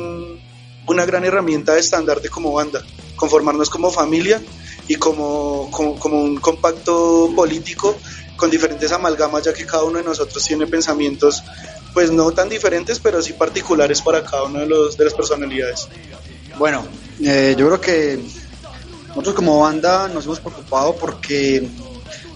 una 0.87 1.04
gran 1.04 1.25
herramienta 1.25 1.75
de 1.75 1.80
estandarte 1.80 2.28
como 2.28 2.52
banda, 2.52 2.83
conformarnos 3.16 3.71
como 3.71 3.90
familia 3.90 4.40
y 4.88 4.97
como, 4.97 5.68
como, 5.71 5.99
como 5.99 6.23
un 6.23 6.37
compacto 6.38 7.30
político 7.35 7.97
con 8.37 8.50
diferentes 8.50 8.92
amalgamas, 8.92 9.45
ya 9.45 9.52
que 9.52 9.64
cada 9.64 9.85
uno 9.85 9.99
de 9.99 10.04
nosotros 10.04 10.45
tiene 10.45 10.66
pensamientos, 10.66 11.42
pues 11.95 12.11
no 12.11 12.30
tan 12.33 12.49
diferentes, 12.49 12.99
pero 12.99 13.23
sí 13.23 13.33
particulares 13.33 14.02
para 14.02 14.23
cada 14.23 14.45
una 14.45 14.61
de, 14.61 14.66
los, 14.66 14.97
de 14.97 15.04
las 15.04 15.14
personalidades. 15.14 15.88
Bueno, 16.59 16.87
eh, 17.23 17.54
yo 17.59 17.66
creo 17.66 17.80
que 17.80 18.21
nosotros 19.09 19.35
como 19.35 19.61
banda 19.61 20.09
nos 20.09 20.26
hemos 20.26 20.40
preocupado 20.40 20.95
porque 20.97 21.66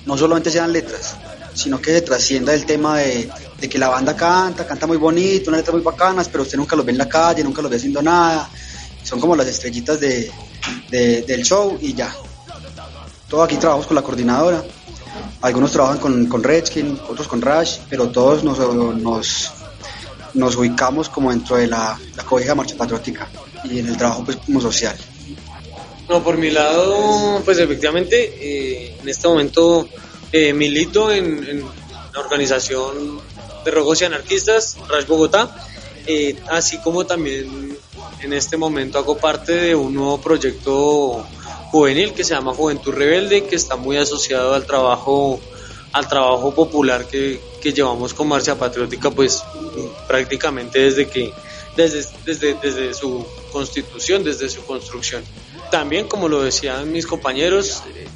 no 0.07 0.17
solamente 0.17 0.51
sean 0.51 0.73
letras, 0.73 1.17
sino 1.55 1.81
que 1.81 1.93
se 1.93 2.01
trascienda 2.01 2.55
el 2.55 2.65
tema 2.65 2.99
de, 2.99 3.31
de 3.61 3.69
que 3.69 3.79
la 3.79 3.89
banda 3.89 4.17
canta, 4.17 4.67
canta 4.67 4.87
muy 4.87 4.97
bonito, 4.97 5.51
unas 5.51 5.61
letras 5.61 5.75
muy 5.75 5.83
bacanas, 5.83 6.29
pero 6.29 6.43
usted 6.43 6.57
nunca 6.57 6.75
los 6.77 6.85
ve 6.87 6.93
en 6.93 6.99
la 6.99 7.09
calle, 7.09 7.45
nunca 7.45 7.61
los 7.63 7.71
ve 7.71 7.77
haciendo 7.77 8.01
nada. 8.03 8.49
Son 9.03 9.21
como 9.21 9.37
las 9.37 9.47
estrellitas 9.47 10.01
de, 10.01 10.31
de- 10.91 11.23
del 11.23 11.43
show 11.45 11.77
y 11.81 11.95
ya. 11.95 12.15
Todos 13.29 13.45
aquí 13.45 13.57
trabajamos 13.57 13.87
con 13.87 13.95
la 13.97 14.03
coordinadora. 14.03 14.65
Algunos 15.43 15.73
trabajan 15.73 15.99
con, 15.99 16.27
con 16.27 16.43
Redskin, 16.43 16.99
otros 17.09 17.27
con 17.29 17.41
Rash, 17.41 17.79
pero 17.89 18.09
todos 18.11 18.45
nos, 18.45 18.59
nos, 18.59 19.51
nos 20.35 20.57
ubicamos 20.57 21.09
como 21.09 21.31
dentro 21.31 21.57
de 21.57 21.67
la, 21.67 21.99
la 22.17 22.25
cobija 22.25 22.55
marcha 22.55 22.77
patriótica 22.77 23.29
y 23.65 23.79
en 23.79 23.89
el 23.89 23.97
trabajo 23.97 24.25
pues 24.25 24.37
como 24.39 24.61
social. 24.61 24.97
No, 26.09 26.23
por 26.23 26.37
mi 26.37 26.51
lado, 26.51 27.41
pues 27.45 27.59
efectivamente, 27.59 28.17
eh, 28.41 28.97
en 29.01 29.09
este 29.09 29.29
momento 29.29 29.89
eh, 30.33 30.53
milito 30.53 31.11
en, 31.11 31.45
en 31.49 31.61
la 32.13 32.21
organización 32.21 33.21
de 33.65 33.71
Rojos 33.71 34.01
y 34.01 34.05
Anarquistas, 34.05 34.77
Rash 34.89 35.07
Bogotá, 35.07 35.55
eh, 36.07 36.37
así 36.49 36.79
como 36.79 37.05
también 37.07 37.77
en 38.23 38.33
este 38.33 38.57
momento 38.57 38.99
hago 38.99 39.17
parte 39.17 39.53
de 39.53 39.75
un 39.75 39.95
nuevo 39.95 40.21
proyecto 40.21 41.27
juvenil 41.71 42.13
que 42.13 42.25
se 42.25 42.35
llama 42.35 42.55
Juventud 42.55 42.93
Rebelde, 42.93 43.45
que 43.45 43.57
está 43.57 43.77
muy 43.77 43.97
asociado 43.97 44.55
al 44.55 44.67
trabajo 44.67 45.41
al 45.93 46.07
trabajo 46.09 46.55
popular 46.55 47.07
que, 47.07 47.41
que 47.61 47.73
llevamos 47.73 48.15
con 48.15 48.29
Marcha 48.29 48.57
Patriótica, 48.57 49.11
pues 49.11 49.43
prácticamente 50.07 50.79
desde 50.79 51.09
que 51.09 51.33
desde, 51.77 52.07
desde, 52.25 52.55
desde 52.55 52.95
su 52.95 53.27
constitución, 53.53 54.25
desde 54.25 54.49
su 54.49 54.65
construcción. 54.65 55.23
También, 55.71 56.09
como 56.09 56.29
lo 56.29 56.43
decían 56.43 56.93
mis 56.93 57.07
compañeros, 57.07 57.83
eh, 57.95 58.07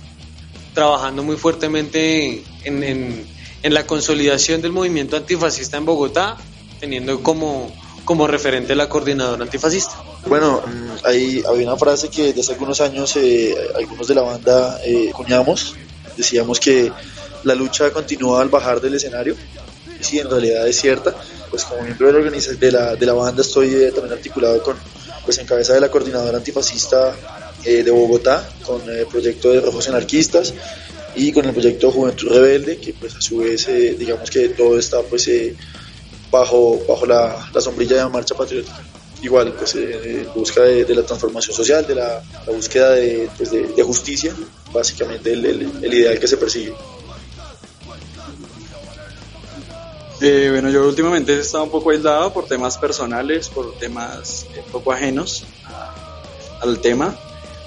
trabajando 0.72 1.22
muy 1.22 1.36
fuertemente 1.36 2.44
en, 2.64 2.82
en, 2.82 3.26
en 3.64 3.72
la 3.72 3.86
consolidación 3.86 4.60
del 4.60 4.72
movimiento 4.72 5.16
antifascista 5.16 5.78
en 5.78 5.86
Bogotá, 5.86 6.36
teniendo 6.78 7.22
como, 7.22 7.74
como 8.04 8.26
referente 8.26 8.74
la 8.74 8.90
coordinadora 8.90 9.42
antifascista. 9.42 9.94
Bueno, 10.26 10.60
mm, 10.66 11.06
hay, 11.06 11.42
había 11.48 11.66
una 11.68 11.76
frase 11.78 12.08
que 12.10 12.24
desde 12.26 12.42
hace 12.42 12.52
algunos 12.52 12.80
años 12.82 13.16
eh, 13.16 13.56
algunos 13.74 14.06
de 14.06 14.14
la 14.14 14.20
banda 14.22 14.78
eh, 14.84 15.10
cuñamos, 15.12 15.74
decíamos 16.14 16.60
que 16.60 16.92
la 17.44 17.54
lucha 17.54 17.90
continúa 17.90 18.42
al 18.42 18.50
bajar 18.50 18.82
del 18.82 18.94
escenario, 18.96 19.34
y 19.98 20.04
sí, 20.04 20.18
en 20.18 20.28
realidad 20.28 20.68
es 20.68 20.78
cierta, 20.78 21.14
pues 21.50 21.64
como 21.64 21.82
miembro 21.82 22.06
de 22.08 22.12
la, 22.12 22.18
organiza- 22.20 22.58
de 22.58 22.70
la, 22.70 22.96
de 22.96 23.06
la 23.06 23.14
banda 23.14 23.40
estoy 23.40 23.74
eh, 23.74 23.92
también 23.92 24.12
articulado 24.12 24.62
con, 24.62 24.76
pues 25.24 25.38
en 25.38 25.46
cabeza 25.46 25.72
de 25.72 25.80
la 25.80 25.90
coordinadora 25.90 26.36
antifascista 26.36 27.14
eh, 27.64 27.82
de 27.82 27.90
Bogotá, 27.90 28.46
con 28.62 28.82
el 28.90 29.06
proyecto 29.06 29.50
de 29.50 29.60
Rojos 29.62 29.88
Anarquistas 29.88 30.52
y 31.16 31.32
con 31.32 31.44
el 31.44 31.52
proyecto 31.52 31.90
Juventud 31.90 32.28
Rebelde, 32.28 32.78
que 32.78 32.92
pues 32.94 33.14
a 33.16 33.20
su 33.20 33.38
vez 33.38 33.68
eh, 33.68 33.96
digamos 33.98 34.30
que 34.30 34.48
todo 34.50 34.78
está 34.78 35.02
pues 35.02 35.26
eh, 35.28 35.54
bajo, 36.30 36.80
bajo 36.88 37.06
la, 37.06 37.48
la 37.52 37.60
sombrilla 37.60 37.96
de 37.96 38.02
la 38.02 38.08
marcha 38.08 38.34
patriótica. 38.34 38.82
Igual, 39.22 39.54
pues 39.54 39.74
eh, 39.76 40.22
en 40.22 40.32
busca 40.34 40.62
de, 40.62 40.84
de 40.84 40.94
la 40.94 41.02
transformación 41.06 41.56
social, 41.56 41.86
de 41.86 41.94
la, 41.94 42.22
la 42.46 42.52
búsqueda 42.52 42.90
de, 42.90 43.30
pues, 43.36 43.50
de, 43.50 43.68
de 43.68 43.82
justicia, 43.82 44.34
básicamente 44.72 45.32
el, 45.32 45.44
el- 45.46 45.72
el 45.82 45.94
ideal 45.94 46.18
que 46.18 46.26
se 46.28 46.36
persigue. 46.36 46.74
Eh, 50.20 50.48
bueno, 50.50 50.70
yo 50.70 50.86
últimamente 50.86 51.34
he 51.34 51.40
estado 51.40 51.64
un 51.64 51.70
poco 51.70 51.90
aislado 51.90 52.32
por 52.32 52.46
temas 52.46 52.78
personales, 52.78 53.48
por 53.48 53.76
temas 53.78 54.46
eh, 54.54 54.62
poco 54.70 54.92
ajenos 54.92 55.46
al 56.60 56.80
tema, 56.80 57.18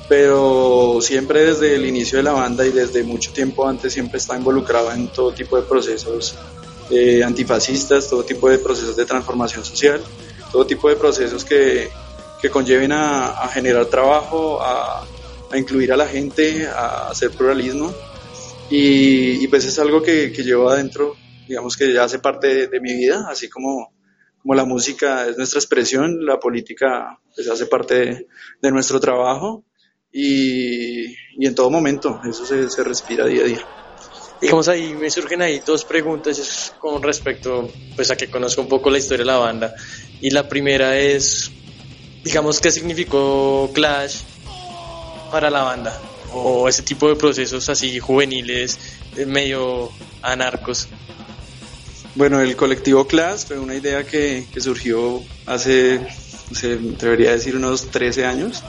pero 0.07 0.99
siempre 1.01 1.43
desde 1.45 1.75
el 1.75 1.85
inicio 1.85 2.17
de 2.17 2.23
la 2.23 2.31
banda 2.31 2.65
y 2.65 2.71
desde 2.71 3.03
mucho 3.03 3.33
tiempo 3.33 3.67
antes 3.67 3.93
siempre 3.93 4.17
estaba 4.19 4.39
involucrado 4.39 4.91
en 4.91 5.09
todo 5.09 5.33
tipo 5.33 5.57
de 5.57 5.63
procesos 5.63 6.37
eh, 6.89 7.23
antifascistas, 7.23 8.09
todo 8.09 8.23
tipo 8.23 8.49
de 8.49 8.59
procesos 8.59 8.95
de 8.95 9.05
transformación 9.05 9.65
social, 9.65 10.01
todo 10.51 10.65
tipo 10.65 10.87
de 10.89 10.95
procesos 10.95 11.43
que, 11.43 11.89
que 12.41 12.49
conlleven 12.49 12.93
a, 12.93 13.27
a 13.27 13.47
generar 13.49 13.87
trabajo, 13.87 14.61
a, 14.61 15.05
a 15.51 15.57
incluir 15.57 15.91
a 15.91 15.97
la 15.97 16.07
gente, 16.07 16.67
a 16.67 17.09
hacer 17.09 17.31
pluralismo. 17.31 17.93
Y, 18.69 19.43
y 19.43 19.47
pues 19.47 19.65
es 19.65 19.77
algo 19.79 20.01
que, 20.01 20.31
que 20.31 20.43
llevo 20.43 20.69
adentro, 20.69 21.15
digamos 21.47 21.75
que 21.75 21.91
ya 21.93 22.03
hace 22.03 22.19
parte 22.19 22.47
de, 22.47 22.67
de 22.67 22.79
mi 22.79 22.93
vida, 22.93 23.25
así 23.29 23.49
como, 23.49 23.93
como 24.41 24.55
la 24.55 24.65
música 24.65 25.27
es 25.27 25.37
nuestra 25.37 25.59
expresión, 25.59 26.25
la 26.25 26.39
política 26.39 27.19
pues 27.35 27.49
hace 27.49 27.65
parte 27.65 27.95
de, 27.95 28.27
de 28.61 28.71
nuestro 28.71 28.99
trabajo 28.99 29.63
y, 30.19 31.15
y 31.37 31.45
en 31.45 31.53
todo 31.53 31.69
momento, 31.69 32.19
eso 32.27 32.43
se, 32.43 32.67
se 32.71 32.83
respira 32.83 33.27
día 33.27 33.43
a 33.43 33.45
día. 33.45 33.65
Digamos 34.41 34.67
ahí 34.67 34.95
me 34.95 35.11
surgen 35.11 35.43
ahí 35.43 35.61
dos 35.63 35.85
preguntas 35.85 36.73
con 36.79 37.03
respecto 37.03 37.71
pues 37.95 38.09
a 38.09 38.15
que 38.15 38.27
conozco 38.27 38.61
un 38.61 38.67
poco 38.67 38.89
la 38.89 38.97
historia 38.97 39.19
de 39.19 39.31
la 39.31 39.37
banda. 39.37 39.75
Y 40.19 40.31
la 40.31 40.49
primera 40.49 40.97
es 40.97 41.51
digamos 42.23 42.59
qué 42.59 42.71
significó 42.71 43.69
Clash 43.73 44.21
para 45.31 45.51
la 45.51 45.61
banda 45.61 46.01
o 46.33 46.67
ese 46.67 46.81
tipo 46.81 47.07
de 47.09 47.15
procesos 47.15 47.69
así 47.69 47.99
juveniles 47.99 48.79
eh, 49.15 49.25
medio 49.25 49.91
anarcos. 50.23 50.87
Bueno, 52.15 52.41
el 52.41 52.55
colectivo 52.55 53.05
Class 53.05 53.45
fue 53.45 53.59
una 53.59 53.75
idea 53.75 54.03
que, 54.03 54.47
que 54.51 54.61
surgió 54.61 55.21
hace, 55.45 55.99
se 56.51 56.73
atrevería 56.73 57.29
a 57.29 57.33
decir, 57.33 57.55
unos 57.55 57.91
13 57.91 58.25
años, 58.25 58.63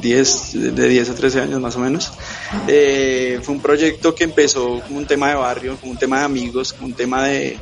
10, 0.00 0.74
de 0.74 0.88
10 0.88 1.10
a 1.10 1.14
13 1.14 1.40
años 1.40 1.60
más 1.60 1.76
o 1.76 1.78
menos. 1.80 2.12
Eh, 2.68 3.40
fue 3.42 3.54
un 3.54 3.60
proyecto 3.60 4.14
que 4.14 4.24
empezó 4.24 4.80
como 4.80 4.98
un 4.98 5.06
tema 5.06 5.28
de 5.30 5.34
barrio, 5.36 5.76
como 5.80 5.92
un 5.92 5.98
tema 5.98 6.18
de 6.20 6.24
amigos, 6.24 6.72
como 6.72 6.86
un 6.86 6.94
tema 6.94 7.24
de, 7.26 7.58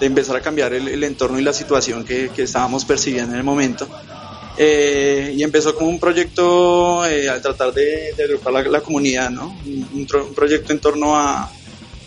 de 0.00 0.06
empezar 0.06 0.36
a 0.36 0.40
cambiar 0.40 0.72
el, 0.74 1.04
entorno 1.04 1.38
y 1.38 1.42
la 1.42 1.52
situación 1.52 2.04
que, 2.04 2.30
que 2.34 2.42
estábamos 2.42 2.84
percibiendo 2.84 3.32
en 3.32 3.38
el 3.38 3.44
momento. 3.44 3.88
Eh, 4.56 5.32
y 5.36 5.42
empezó 5.42 5.74
como 5.74 5.90
un 5.90 5.98
proyecto 5.98 7.04
eh, 7.06 7.28
al 7.28 7.42
tratar 7.42 7.72
de, 7.74 8.14
agrupar 8.22 8.66
la, 8.66 8.80
comunidad, 8.80 9.30
¿no? 9.30 9.48
Un, 9.66 10.06
un 10.12 10.34
proyecto 10.34 10.72
en 10.72 10.78
torno 10.78 11.16
a, 11.16 11.50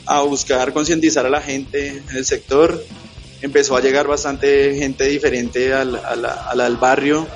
a 0.06 0.22
buscar 0.22 0.72
concientizar 0.72 1.26
a 1.26 1.30
la 1.30 1.42
gente 1.42 1.90
en 2.10 2.16
el 2.18 2.26
sector. 2.26 2.82
Empezó 3.42 3.76
a 3.76 3.82
llegar 3.82 4.08
bastante 4.08 4.76
gente 4.78 5.06
diferente 5.06 5.74
al, 5.74 5.96
al- 6.04 6.62
al 6.62 6.78
barrio, 6.78 7.28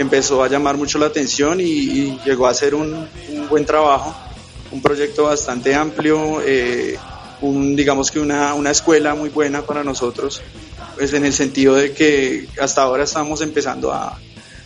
empezó 0.00 0.42
a 0.42 0.48
llamar 0.48 0.76
mucho 0.76 0.98
la 0.98 1.06
atención 1.06 1.60
y, 1.60 2.18
llegó 2.24 2.46
a 2.46 2.54
ser 2.54 2.74
un, 2.74 3.06
buen 3.48 3.66
trabajo, 3.66 4.14
un 4.72 4.80
proyecto 4.80 5.24
bastante 5.24 5.74
amplio, 5.74 6.40
eh, 6.42 6.96
un, 7.42 7.76
digamos 7.76 8.10
que 8.10 8.18
una, 8.18 8.54
una 8.54 8.70
escuela 8.70 9.14
muy 9.14 9.28
buena 9.28 9.62
para 9.62 9.84
nosotros, 9.84 10.40
pues 10.96 11.12
en 11.12 11.26
el 11.26 11.34
sentido 11.34 11.74
de 11.74 11.92
que 11.92 12.48
hasta 12.58 12.82
ahora 12.82 13.04
estamos 13.04 13.42
empezando 13.42 13.92
a, 13.92 14.18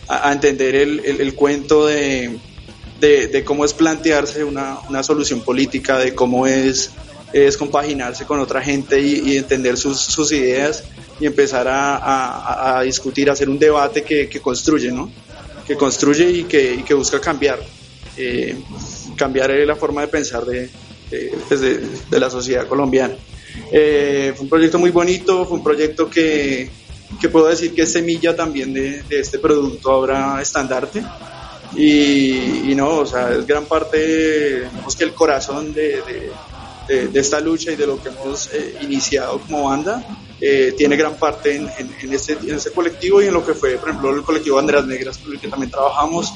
a, 0.07 0.31
entender 0.31 0.75
el, 0.75 1.01
el- 1.03 1.35
cuento 1.35 1.85
de, 1.85 2.37
de, 3.01 3.43
cómo 3.43 3.65
es 3.65 3.73
plantearse 3.73 4.43
una, 4.43 4.79
una 4.87 5.03
solución 5.03 5.41
política, 5.41 5.99
de 5.99 6.15
cómo 6.15 6.47
es, 6.47 6.91
es 7.33 7.57
compaginarse 7.57 8.25
con 8.25 8.39
otra 8.39 8.61
gente 8.61 9.01
y, 9.01 9.35
entender 9.35 9.75
sus, 9.75 9.99
sus 9.99 10.31
ideas 10.31 10.83
y 11.19 11.25
empezar 11.25 11.67
a, 11.67 11.97
a- 11.97 12.79
a 12.79 12.81
discutir, 12.83 13.29
hacer 13.29 13.49
un 13.49 13.59
debate 13.59 14.03
que 14.03 14.39
construye, 14.39 14.91
¿no? 14.93 15.11
Que 15.67 15.75
construye 15.75 16.29
y 16.29 16.43
que, 16.43 16.75
y 16.75 16.83
que 16.83 16.93
busca 16.93 17.19
cambiar, 17.19 17.59
eh, 18.17 18.55
cambiar 19.17 19.49
la 19.51 19.75
forma 19.75 20.01
de 20.01 20.07
pensar 20.07 20.45
de, 20.45 20.69
de, 21.09 21.33
pues, 21.47 21.59
de- 21.61 21.79
de 22.09 22.19
la 22.19 22.29
sociedad 22.29 22.67
colombiana. 22.67 23.15
Eh, 23.71 24.31
fue 24.35 24.43
un 24.43 24.49
proyecto 24.49 24.77
muy 24.77 24.91
bonito, 24.91 25.45
fue 25.45 25.57
un 25.57 25.63
proyecto 25.63 26.09
que, 26.09 26.69
que 27.19 27.29
puedo 27.29 27.47
decir 27.47 27.73
que 27.73 27.81
es 27.83 27.91
semilla 27.91 28.35
también 28.35 28.73
de, 28.73 29.01
de 29.03 29.19
este 29.19 29.39
producto 29.39 29.91
ahora 29.91 30.39
estandarte. 30.41 31.03
Y, 31.75 32.71
y 32.71 32.75
no, 32.75 32.99
o 32.99 33.05
sea, 33.05 33.33
es 33.33 33.45
gran 33.47 33.65
parte, 33.65 34.61
digamos 34.69 34.95
que 34.95 35.03
el 35.03 35.13
corazón 35.13 35.73
de, 35.73 36.01
de- 36.03 36.31
de- 36.87 37.07
de 37.07 37.19
esta 37.19 37.39
lucha 37.39 37.71
y 37.71 37.75
de 37.75 37.87
lo 37.87 37.99
que 38.01 38.09
hemos 38.09 38.47
eh, 38.53 38.77
iniciado 38.81 39.39
como 39.41 39.63
banda, 39.63 40.03
eh, 40.41 40.73
tiene 40.77 40.95
gran 40.97 41.15
parte 41.15 41.55
en, 41.55 41.69
en, 41.77 41.95
en 42.01 42.13
este, 42.13 42.33
en 42.33 42.55
este 42.55 42.71
colectivo 42.71 43.21
y 43.21 43.27
en 43.27 43.33
lo 43.33 43.45
que 43.45 43.53
fue, 43.53 43.77
por 43.77 43.89
ejemplo, 43.89 44.15
el 44.15 44.23
colectivo 44.23 44.57
Banderas 44.57 44.85
Negras 44.85 45.17
con 45.17 45.31
el 45.33 45.39
que 45.39 45.47
también 45.47 45.71
trabajamos 45.71 46.33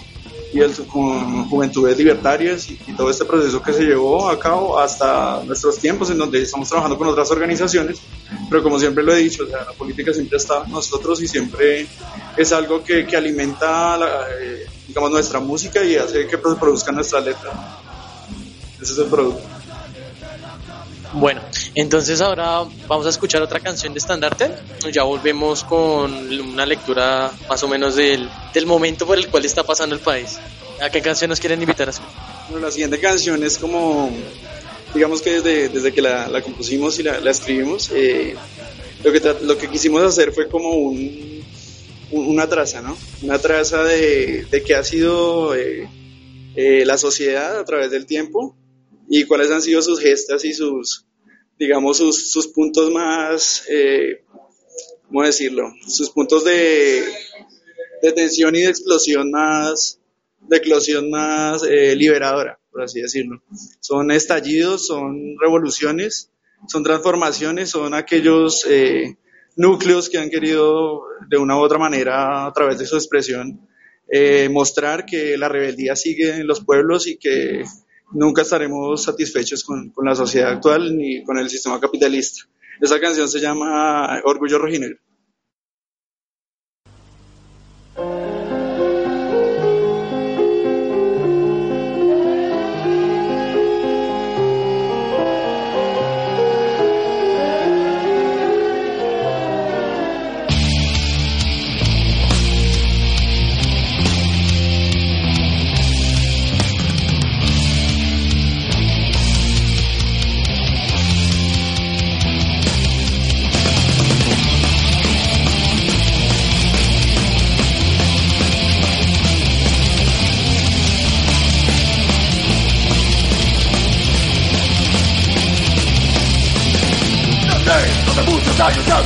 y 0.52 0.62
el, 0.62 0.74
con 0.88 1.48
Juventudes 1.48 1.98
Libertarias 1.98 2.70
y, 2.70 2.80
y 2.88 2.94
todo 2.94 3.10
este 3.10 3.26
proceso 3.26 3.62
que 3.62 3.74
se 3.74 3.84
llevó 3.84 4.30
a 4.30 4.40
cabo 4.40 4.80
hasta 4.80 5.44
nuestros 5.46 5.78
tiempos 5.78 6.10
en 6.10 6.18
donde 6.18 6.42
estamos 6.42 6.68
trabajando 6.68 6.98
con 6.98 7.08
otras 7.08 7.30
organizaciones, 7.32 8.00
pero 8.50 8.64
como 8.64 8.80
siempre 8.80 9.04
lo 9.04 9.14
he 9.14 9.20
dicho, 9.20 9.44
o 9.44 9.48
sea, 9.48 9.66
la 9.66 9.74
política 9.74 10.14
siempre 10.14 10.38
está 10.38 10.64
nosotros 10.68 11.22
y 11.22 11.28
siempre 11.28 11.88
es 12.36 12.52
algo 12.52 12.84
que, 12.84 13.06
que 13.06 13.16
alimenta 13.16 13.98
la, 13.98 14.26
eh, 14.42 14.66
digamos, 14.88 15.12
nuestra 15.12 15.40
música 15.40 15.84
y 15.84 15.98
hace 15.98 16.26
que 16.26 16.38
produzcan 16.38 16.96
nuestras 16.96 17.26
letras. 17.26 17.54
Ese 18.82 18.94
es 18.94 19.00
el 19.00 19.06
producto. 19.08 19.59
Bueno, 21.12 21.42
entonces 21.74 22.22
ahora 22.22 22.64
vamos 22.88 23.06
a 23.08 23.10
escuchar 23.10 23.42
otra 23.42 23.60
canción 23.60 23.94
de 23.94 24.00
Estandarte. 24.00 24.52
Ya 24.92 25.04
volvemos 25.04 25.64
con 25.64 26.14
una 26.40 26.66
lectura 26.66 27.32
más 27.50 27.64
o 27.64 27.68
menos 27.68 27.96
del, 27.96 28.30
del 28.54 28.66
momento 28.68 29.08
por 29.08 29.18
el 29.18 29.28
cual 29.28 29.44
está 29.46 29.64
pasando 29.64 29.96
el 29.96 30.02
país. 30.02 30.38
¿A 30.82 30.90
qué 30.90 31.02
canción 31.02 31.30
nos 31.30 31.40
quieren 31.40 31.62
invitar 31.62 31.88
a 31.88 31.92
escuchar? 31.92 32.14
Bueno, 32.50 32.66
la 32.68 32.72
siguiente 32.72 33.00
canción 33.00 33.44
es 33.44 33.58
como, 33.58 34.12
digamos 34.94 35.22
que 35.22 35.42
desde, 35.42 35.70
desde 35.70 35.92
que 35.92 36.02
la, 36.02 36.28
la 36.28 36.42
compusimos 36.42 37.00
y 37.00 37.04
la, 37.04 37.18
escribimos, 37.32 37.90
eh, 37.94 38.36
lo, 39.04 39.12
que 39.12 39.20
lo 39.42 39.58
que 39.58 39.68
quisimos 39.68 40.04
hacer 40.04 40.32
fue 40.32 40.48
como 40.48 40.74
un, 40.74 41.44
un- 42.12 42.28
una 42.28 42.48
traza, 42.48 42.82
¿no? 42.82 42.96
Una 43.24 43.40
traza 43.40 43.84
de, 43.84 44.46
de 44.50 44.64
qué 44.64 44.76
ha 44.76 44.84
sido 44.84 45.54
eh, 45.56 45.90
eh, 46.56 46.84
la 46.86 46.98
sociedad 46.98 47.60
a 47.60 47.66
través 47.66 47.92
del 47.92 48.06
tiempo 48.06 48.56
y 49.10 49.26
cuáles 49.26 49.50
han 49.50 49.62
sido 49.62 49.82
sus 49.82 50.00
gestas 50.00 50.46
y 50.46 50.54
sus, 50.54 51.06
digamos, 51.58 51.98
sus, 51.98 52.48
puntos 52.48 52.92
más, 52.92 53.64
eh, 53.68 54.24
¿cómo 55.08 55.24
decirlo? 55.24 55.74
Sus 55.88 56.12
puntos 56.12 56.46
de, 56.46 57.04
tensión 58.16 58.56
y 58.56 58.62
de 58.62 58.70
explosión 58.70 59.32
más, 59.32 60.00
de 60.42 60.58
eclosión 60.58 61.10
más 61.10 61.64
eh, 61.64 61.96
liberadora, 61.96 62.60
por 62.72 62.84
así 62.84 63.02
decirlo. 63.02 63.42
Son 63.80 64.12
estallidos, 64.12 64.86
son 64.86 65.36
revoluciones, 65.42 66.30
son 66.68 66.84
transformaciones, 66.84 67.72
son 67.72 67.96
aquellos 67.96 68.64
eh, 68.70 69.18
núcleos 69.56 70.08
que 70.08 70.20
han 70.20 70.30
querido 70.30 71.02
de 71.28 71.38
una 71.38 71.58
u 71.58 71.62
otra 71.62 71.80
manera, 71.80 72.46
a 72.46 72.54
través 72.54 72.78
de 72.78 72.86
su 72.86 72.96
expresión, 72.96 73.68
mostrar 74.50 75.06
que 75.06 75.38
la 75.38 75.50
rebeldía 75.50 75.96
sigue 75.96 76.38
en 76.38 76.48
los 76.48 76.64
pueblos 76.64 77.06
y 77.06 77.18
que 77.18 77.64
nunca 78.12 78.42
estaremos 78.42 79.04
satisfechos 79.04 79.64
con, 79.64 79.94
la 80.04 80.16
sociedad 80.16 80.52
actual 80.52 80.96
ni 80.96 81.24
con 81.24 81.38
el 81.38 81.50
sistema 81.50 81.80
capitalista. 81.80 82.44
Esa 82.82 83.00
canción 83.00 83.28
se 83.28 83.40
llama 83.40 84.22
Orgullo 84.24 84.58
Rojinegro. 84.58 84.98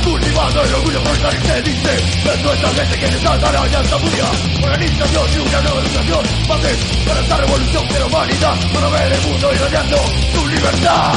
Cultivado 0.02 0.62
el 0.62 0.74
orgullo 0.74 1.02
proletario 1.02 1.40
y 1.40 1.46
se 1.46 1.62
dice 1.62 1.94
Es 2.24 2.42
nuestra 2.42 2.68
gente 2.70 2.98
que 2.98 3.10
ya 3.20 3.80
esta 3.80 3.98
furia 3.98 4.24
Organización 4.62 5.30
y 5.34 5.38
una 5.38 5.60
nueva 5.60 5.80
educación 5.80 6.22
Base 6.48 6.76
para 7.06 7.20
esta 7.20 7.36
revolución 7.36 7.88
de 7.88 7.98
la 7.98 8.06
humanidad 8.06 8.72
Para 8.72 8.88
ver 8.88 9.12
el 9.12 9.22
mundo 9.22 9.54
irradiando 9.54 9.96
su 10.32 10.48
libertad 10.48 11.12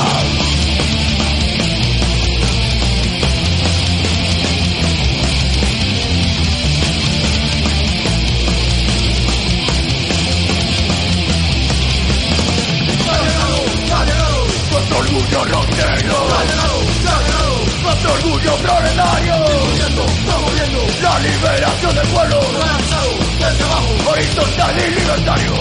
orgullo 14.97 15.45
rosquero 15.45 16.16
Orgullo 18.11 18.55
proletario 18.57 19.45
Promoviendo 20.25 20.85
la 21.01 21.19
liberación 21.19 21.95
del 21.95 22.07
pueblo. 22.07 22.39
Desde 23.39 23.63
abajo, 23.63 24.11
horizontal 24.11 24.75
y 24.77 24.99
libertario. 24.99 25.53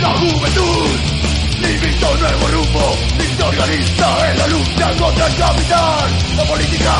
La 0.00 0.08
juventud 0.18 1.12
un 2.10 2.20
nuevo 2.20 2.48
rumbo, 2.48 2.96
organiza 3.46 4.30
en 4.30 4.38
la 4.38 4.46
lucha 4.48 4.94
contra 4.98 5.26
el 5.26 5.36
capital. 5.36 6.10
La 6.36 6.44
política 6.44 6.94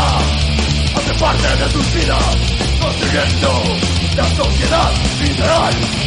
hace 0.94 1.14
parte 1.18 1.56
de 1.56 1.70
sus 1.70 1.94
vidas, 1.94 2.36
construyendo 2.92 3.48
la 4.16 4.24
sociedad 4.24 4.92
ideal. 5.20 5.74
¡Ya! 5.74 6.01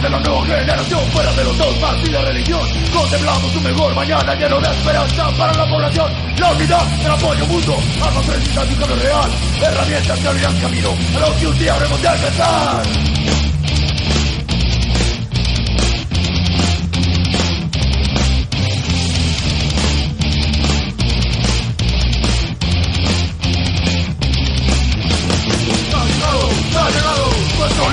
De 0.00 0.08
la 0.08 0.18
nueva 0.20 0.46
generación 0.46 1.00
fuera 1.12 1.32
de 1.34 1.44
los 1.44 1.56
y 2.04 2.10
la 2.10 2.22
religión. 2.22 2.60
Contemplamos 2.92 3.54
un 3.54 3.62
mejor 3.62 3.94
mañana 3.94 4.34
lleno 4.34 4.60
de 4.60 4.68
esperanza 4.68 5.30
para 5.36 5.52
la 5.52 5.68
población. 5.68 6.10
La 6.38 6.52
unidad, 6.52 7.04
el 7.04 7.10
apoyo 7.10 7.46
mutuo, 7.46 7.76
armas 8.02 8.26
precisas 8.26 8.70
y 8.70 8.74
cambio 8.76 8.96
real. 8.96 9.30
Herramientas 9.62 10.18
que 10.18 10.28
abrirán 10.28 10.60
camino 10.60 10.88
a 11.16 11.20
lo 11.20 11.36
que 11.36 11.46
un 11.46 11.58
día 11.58 11.74
habremos 11.74 12.00
de 12.00 12.08
alcanzar 12.08 13.49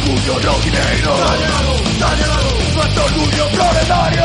Orgullo 0.08 0.40
llegado, 0.40 1.76
ha 2.08 2.16
llegado 2.16 2.54
Nuestro 2.76 3.04
orgullo 3.04 3.50
proletario 3.50 4.24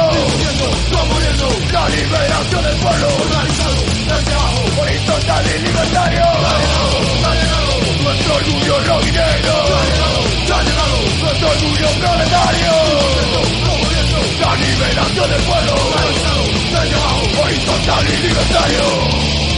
Promoviendo 0.91 1.49
la 1.73 1.89
liberación 1.89 2.63
del 2.63 2.77
pueblo. 2.77 3.09
Organizado 3.09 3.83
desde 4.07 4.33
abajo 4.33 4.81
Horizontal 4.81 5.45
y 5.45 5.63
libertario. 5.63 6.23
Nuestro 8.01 8.35
orgullo 8.37 8.79
llegado 10.63 11.01
Nuestro 11.21 11.51
orgullo 11.51 11.89
proletario 11.99 12.73
Promoviendo 13.65 14.19
la 14.41 14.55
liberación 14.55 15.31
del 15.31 15.43
pueblo. 15.43 15.73
Organizado 15.73 16.45
desde 16.71 16.95
abajo 16.95 17.43
Horizontal 17.43 18.07
y 18.07 18.29
libertario 18.29 19.52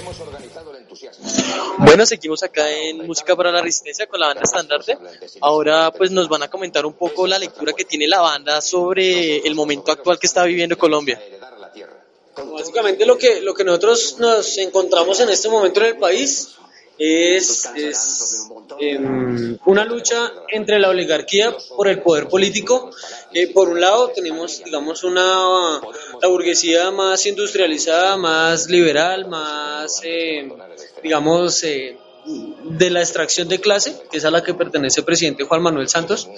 Hemos 0.00 0.20
organizado 0.20 0.70
el 0.70 0.76
entusiasmo. 0.78 1.26
Bueno, 1.76 2.06
seguimos 2.06 2.42
acá 2.42 2.70
en 2.70 3.06
Música 3.06 3.36
para 3.36 3.52
la 3.52 3.60
Resistencia 3.60 4.06
con 4.06 4.18
la 4.18 4.28
banda 4.28 4.44
Estandarte. 4.44 4.96
Ahora 5.42 5.90
pues 5.90 6.10
nos 6.10 6.26
van 6.26 6.44
a 6.44 6.48
comentar 6.48 6.86
un 6.86 6.94
poco 6.94 7.26
la 7.26 7.38
lectura 7.38 7.74
que 7.74 7.84
tiene 7.84 8.08
la 8.08 8.22
banda 8.22 8.62
sobre 8.62 9.46
el 9.46 9.54
momento 9.54 9.92
actual 9.92 10.18
que 10.18 10.26
está 10.26 10.44
viviendo 10.44 10.78
Colombia. 10.78 11.20
Básicamente 12.56 13.04
lo 13.04 13.18
que, 13.18 13.42
lo 13.42 13.52
que 13.52 13.64
nosotros 13.64 14.16
nos 14.20 14.56
encontramos 14.56 15.20
en 15.20 15.28
este 15.28 15.50
momento 15.50 15.80
en 15.80 15.86
el 15.86 15.98
país 15.98 16.53
es, 16.98 17.68
es 17.76 18.48
em, 18.78 19.58
una 19.66 19.84
lucha 19.84 20.32
entre 20.48 20.78
la 20.78 20.90
oligarquía 20.90 21.54
por 21.76 21.88
el 21.88 22.00
poder 22.00 22.28
político. 22.28 22.90
Eh, 23.32 23.48
por 23.48 23.68
un 23.68 23.80
lado 23.80 24.10
tenemos, 24.14 24.62
digamos, 24.64 25.02
una 25.04 25.80
la 26.22 26.28
burguesía 26.28 26.90
más 26.90 27.26
industrializada, 27.26 28.16
más 28.16 28.68
liberal, 28.68 29.28
más, 29.28 30.00
eh, 30.04 30.48
digamos, 31.02 31.64
eh, 31.64 31.98
de 32.64 32.90
la 32.90 33.00
extracción 33.00 33.48
de 33.48 33.60
clase, 33.60 33.96
que 34.10 34.18
es 34.18 34.24
a 34.24 34.30
la 34.30 34.42
que 34.42 34.54
pertenece 34.54 35.00
el 35.00 35.04
presidente 35.04 35.44
Juan 35.44 35.62
Manuel 35.62 35.88
Santos. 35.88 36.28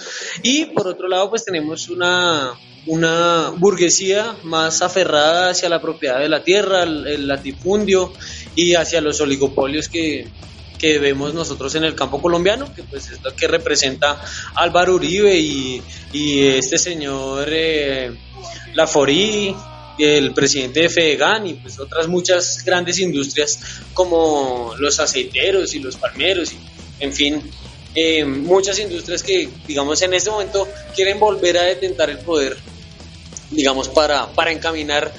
Y 0.42 0.66
por 0.66 0.88
otro 0.88 1.06
lado, 1.06 1.30
pues 1.30 1.44
tenemos 1.44 1.88
una, 1.88 2.54
una 2.86 3.52
burguesía 3.56 4.34
más 4.42 4.82
aferrada 4.82 5.50
hacia 5.50 5.68
la 5.68 5.80
propiedad 5.80 6.18
de 6.18 6.28
la 6.28 6.42
tierra, 6.42 6.82
el, 6.82 7.06
el 7.06 7.28
latifundio 7.28 8.12
y 8.56 8.74
hacia 8.74 9.00
los 9.00 9.20
oligopolios 9.20 9.88
que, 9.88 10.26
que 10.78 10.98
vemos 10.98 11.34
nosotros 11.34 11.74
en 11.76 11.84
el 11.84 11.94
campo 11.94 12.20
colombiano, 12.20 12.72
que 12.74 12.82
pues 12.82 13.10
es 13.10 13.22
lo 13.22 13.34
que 13.36 13.46
representa 13.46 14.20
Álvaro 14.54 14.94
Uribe 14.94 15.38
y, 15.38 15.82
y 16.12 16.46
este 16.46 16.78
señor 16.78 17.46
eh, 17.50 18.10
Laforí, 18.74 19.54
el 19.98 20.34
presidente 20.34 20.80
de 20.80 20.88
Fedegan 20.88 21.46
y 21.46 21.54
pues 21.54 21.78
otras 21.78 22.06
muchas 22.08 22.64
grandes 22.64 22.98
industrias 22.98 23.58
como 23.94 24.74
los 24.78 25.00
aceiteros 25.00 25.74
y 25.74 25.78
los 25.78 25.96
palmeros, 25.96 26.52
y, 26.52 26.58
en 27.00 27.12
fin, 27.12 27.42
eh, 27.94 28.24
muchas 28.24 28.78
industrias 28.78 29.22
que 29.22 29.48
digamos 29.66 30.02
en 30.02 30.12
este 30.12 30.30
momento 30.30 30.68
quieren 30.94 31.18
volver 31.18 31.56
a 31.58 31.62
detentar 31.62 32.10
el 32.10 32.18
poder, 32.18 32.56
digamos, 33.50 33.88
para, 33.88 34.26
para 34.28 34.52
encaminar 34.52 35.12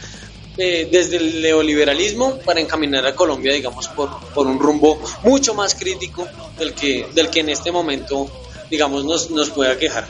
eh, 0.57 0.87
desde 0.91 1.17
el 1.17 1.41
neoliberalismo 1.41 2.39
para 2.39 2.59
encaminar 2.59 3.05
a 3.05 3.15
Colombia, 3.15 3.53
digamos, 3.53 3.87
por, 3.89 4.09
por 4.33 4.47
un 4.47 4.59
rumbo 4.59 4.99
mucho 5.23 5.53
más 5.53 5.75
crítico 5.75 6.27
del 6.57 6.73
que, 6.73 7.07
del 7.13 7.29
que 7.29 7.41
en 7.41 7.49
este 7.49 7.71
momento, 7.71 8.29
digamos, 8.69 9.05
nos, 9.05 9.29
nos 9.31 9.49
pueda 9.51 9.77
quejar. 9.77 10.05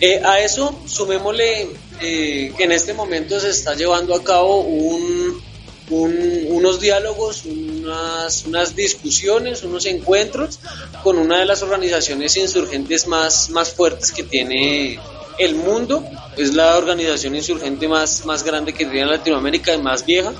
Eh, 0.00 0.20
a 0.24 0.40
eso 0.40 0.78
sumémosle 0.86 1.68
eh, 2.00 2.52
que 2.56 2.64
en 2.64 2.72
este 2.72 2.92
momento 2.94 3.40
se 3.40 3.50
está 3.50 3.74
llevando 3.74 4.14
a 4.14 4.22
cabo 4.22 4.60
un, 4.60 5.42
un- 5.90 6.46
unos 6.50 6.80
diálogos, 6.80 7.44
unas, 7.46 8.44
unas 8.44 8.76
discusiones, 8.76 9.62
unos 9.62 9.86
encuentros 9.86 10.58
con 11.02 11.18
una 11.18 11.38
de 11.40 11.46
las 11.46 11.62
organizaciones 11.62 12.36
insurgentes 12.36 13.06
más, 13.06 13.48
más 13.50 13.72
fuertes 13.72 14.12
que 14.12 14.22
tiene 14.22 14.98
el 15.38 15.54
mundo. 15.54 16.04
Es 16.36 16.54
la 16.54 16.76
organización 16.76 17.34
insurgente 17.34 17.88
más, 17.88 18.24
más 18.24 18.42
grande 18.42 18.72
que 18.72 18.86
tiene 18.86 19.06
Latinoamérica 19.06 19.74
y 19.74 19.82
más 19.82 20.04
vieja. 20.04 20.32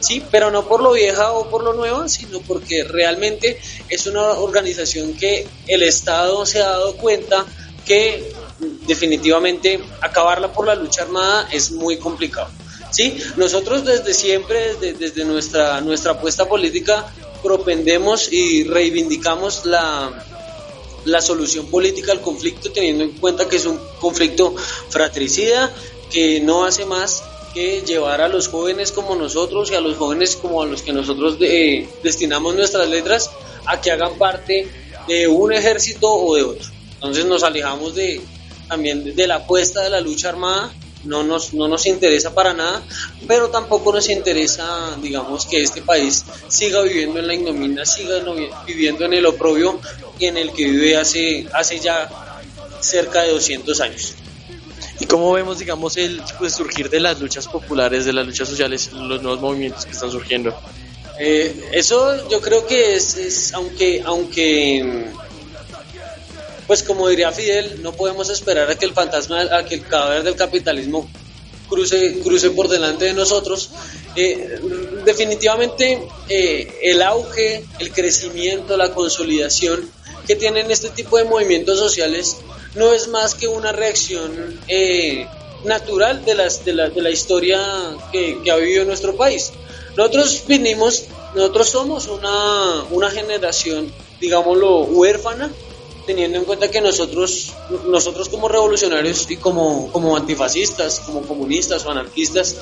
Sí, 0.00 0.22
pero 0.30 0.50
no 0.50 0.66
por 0.66 0.82
lo 0.82 0.92
vieja 0.92 1.32
o 1.32 1.48
por 1.48 1.62
lo 1.64 1.72
nueva, 1.72 2.08
sino 2.08 2.40
porque 2.40 2.84
realmente 2.84 3.58
es 3.88 4.06
una 4.06 4.22
organización 4.22 5.14
que 5.14 5.46
el 5.66 5.82
Estado 5.82 6.44
se 6.46 6.60
ha 6.60 6.68
dado 6.68 6.96
cuenta 6.96 7.44
que 7.84 8.32
definitivamente 8.86 9.80
acabarla 10.00 10.52
por 10.52 10.66
la 10.66 10.74
lucha 10.74 11.02
armada 11.02 11.48
es 11.52 11.70
muy 11.70 11.98
complicado. 11.98 12.48
Sí, 12.90 13.18
nosotros 13.36 13.84
desde 13.84 14.14
siempre, 14.14 14.74
desde, 14.74 14.92
desde 14.94 15.24
nuestra, 15.24 15.80
nuestra 15.80 16.12
apuesta 16.12 16.46
política, 16.48 17.06
propendemos 17.42 18.32
y 18.32 18.64
reivindicamos 18.64 19.66
la, 19.66 20.10
la 21.06 21.22
solución 21.22 21.66
política 21.66 22.12
al 22.12 22.20
conflicto, 22.20 22.70
teniendo 22.70 23.04
en 23.04 23.12
cuenta 23.12 23.48
que 23.48 23.56
es 23.56 23.64
un 23.64 23.80
conflicto 24.00 24.54
fratricida, 24.88 25.74
que 26.10 26.40
no 26.40 26.64
hace 26.64 26.84
más 26.84 27.22
que 27.54 27.82
llevar 27.82 28.20
a 28.20 28.28
los 28.28 28.48
jóvenes 28.48 28.92
como 28.92 29.16
nosotros 29.16 29.70
y 29.70 29.74
a 29.74 29.80
los 29.80 29.96
jóvenes 29.96 30.36
como 30.36 30.62
a 30.62 30.66
los 30.66 30.82
que 30.82 30.92
nosotros 30.92 31.38
eh, 31.40 31.88
destinamos 32.02 32.54
nuestras 32.54 32.88
letras 32.88 33.30
a 33.64 33.80
que 33.80 33.90
hagan 33.90 34.18
parte 34.18 34.68
de 35.08 35.26
un 35.26 35.52
ejército 35.52 36.12
o 36.12 36.34
de 36.34 36.42
otro. 36.42 36.68
Entonces 36.94 37.24
nos 37.24 37.42
alejamos 37.42 37.94
de 37.94 38.20
también 38.68 39.14
de 39.14 39.26
la 39.26 39.36
apuesta 39.36 39.82
de 39.82 39.90
la 39.90 40.00
lucha 40.00 40.28
armada, 40.28 40.72
no 41.06 41.22
nos, 41.22 41.54
no 41.54 41.68
nos 41.68 41.86
interesa 41.86 42.34
para 42.34 42.52
nada, 42.54 42.84
pero 43.26 43.48
tampoco 43.50 43.92
nos 43.92 44.08
interesa, 44.08 44.96
digamos, 45.00 45.46
que 45.50 45.62
este 45.62 45.82
país 45.82 46.24
siga 46.48 46.82
viviendo 46.82 47.18
en 47.20 47.26
la 47.26 47.34
ignominia, 47.34 47.84
siga 47.86 48.22
viviendo 48.66 49.04
en 49.04 49.14
el 49.14 49.26
oprobio 49.26 49.80
en 50.20 50.36
el 50.36 50.52
que 50.52 50.64
vive 50.64 50.96
hace, 50.96 51.46
hace 51.54 51.78
ya 51.78 52.10
cerca 52.80 53.22
de 53.22 53.30
200 53.32 53.80
años. 53.80 54.14
¿Y 55.00 55.06
cómo 55.06 55.32
vemos, 55.32 55.58
digamos, 55.58 55.96
el 55.96 56.22
pues, 56.38 56.54
surgir 56.54 56.88
de 56.90 57.00
las 57.00 57.20
luchas 57.20 57.46
populares, 57.48 58.04
de 58.04 58.12
las 58.12 58.26
luchas 58.26 58.48
sociales, 58.48 58.92
los 58.92 59.22
nuevos 59.22 59.40
movimientos 59.40 59.84
que 59.84 59.92
están 59.92 60.10
surgiendo? 60.10 60.58
Eh, 61.18 61.70
eso 61.72 62.28
yo 62.28 62.40
creo 62.42 62.66
que 62.66 62.94
es, 62.94 63.16
es- 63.16 63.54
aunque, 63.54 64.02
aunque, 64.04 65.10
pues 66.66 66.82
como 66.82 67.08
diría 67.08 67.32
Fidel, 67.32 67.82
no 67.82 67.92
podemos 67.92 68.30
esperar 68.30 68.70
a 68.70 68.76
que 68.76 68.86
el 68.86 68.92
fantasma, 68.92 69.42
a 69.42 69.64
que 69.64 69.76
el 69.76 69.82
cadáver 69.82 70.22
del 70.22 70.36
capitalismo 70.36 71.08
cruce, 71.68 72.18
cruce 72.20 72.50
por 72.50 72.68
delante 72.68 73.06
de 73.06 73.12
nosotros. 73.12 73.70
Eh, 74.14 74.60
definitivamente 75.04 76.08
eh, 76.28 76.78
el 76.82 77.02
auge, 77.02 77.64
el 77.78 77.92
crecimiento, 77.92 78.76
la 78.76 78.92
consolidación 78.92 79.88
que 80.26 80.36
tienen 80.36 80.70
este 80.70 80.88
tipo 80.90 81.18
de 81.18 81.24
movimientos 81.24 81.78
sociales 81.78 82.38
no 82.74 82.92
es 82.92 83.08
más 83.08 83.34
que 83.34 83.48
una 83.48 83.72
reacción 83.72 84.60
eh, 84.68 85.26
natural 85.64 86.24
de, 86.24 86.34
las, 86.34 86.64
de, 86.64 86.72
la, 86.74 86.88
de 86.90 87.02
la 87.02 87.10
historia 87.10 87.60
que, 88.12 88.38
que 88.42 88.50
ha 88.50 88.56
vivido 88.56 88.84
nuestro 88.84 89.16
país. 89.16 89.52
Nosotros 89.96 90.44
vinimos, 90.46 91.04
nosotros 91.34 91.68
somos 91.68 92.08
una, 92.08 92.84
una 92.90 93.10
generación, 93.10 93.92
digámoslo, 94.20 94.80
huérfana, 94.80 95.50
teniendo 96.06 96.38
en 96.38 96.44
cuenta 96.44 96.70
que 96.70 96.80
nosotros, 96.80 97.52
nosotros 97.88 98.28
como 98.28 98.48
revolucionarios 98.48 99.30
y 99.30 99.36
como, 99.36 99.90
como 99.92 100.16
antifascistas, 100.16 101.00
como 101.00 101.22
comunistas 101.22 101.84
o 101.84 101.90
anarquistas, 101.90 102.56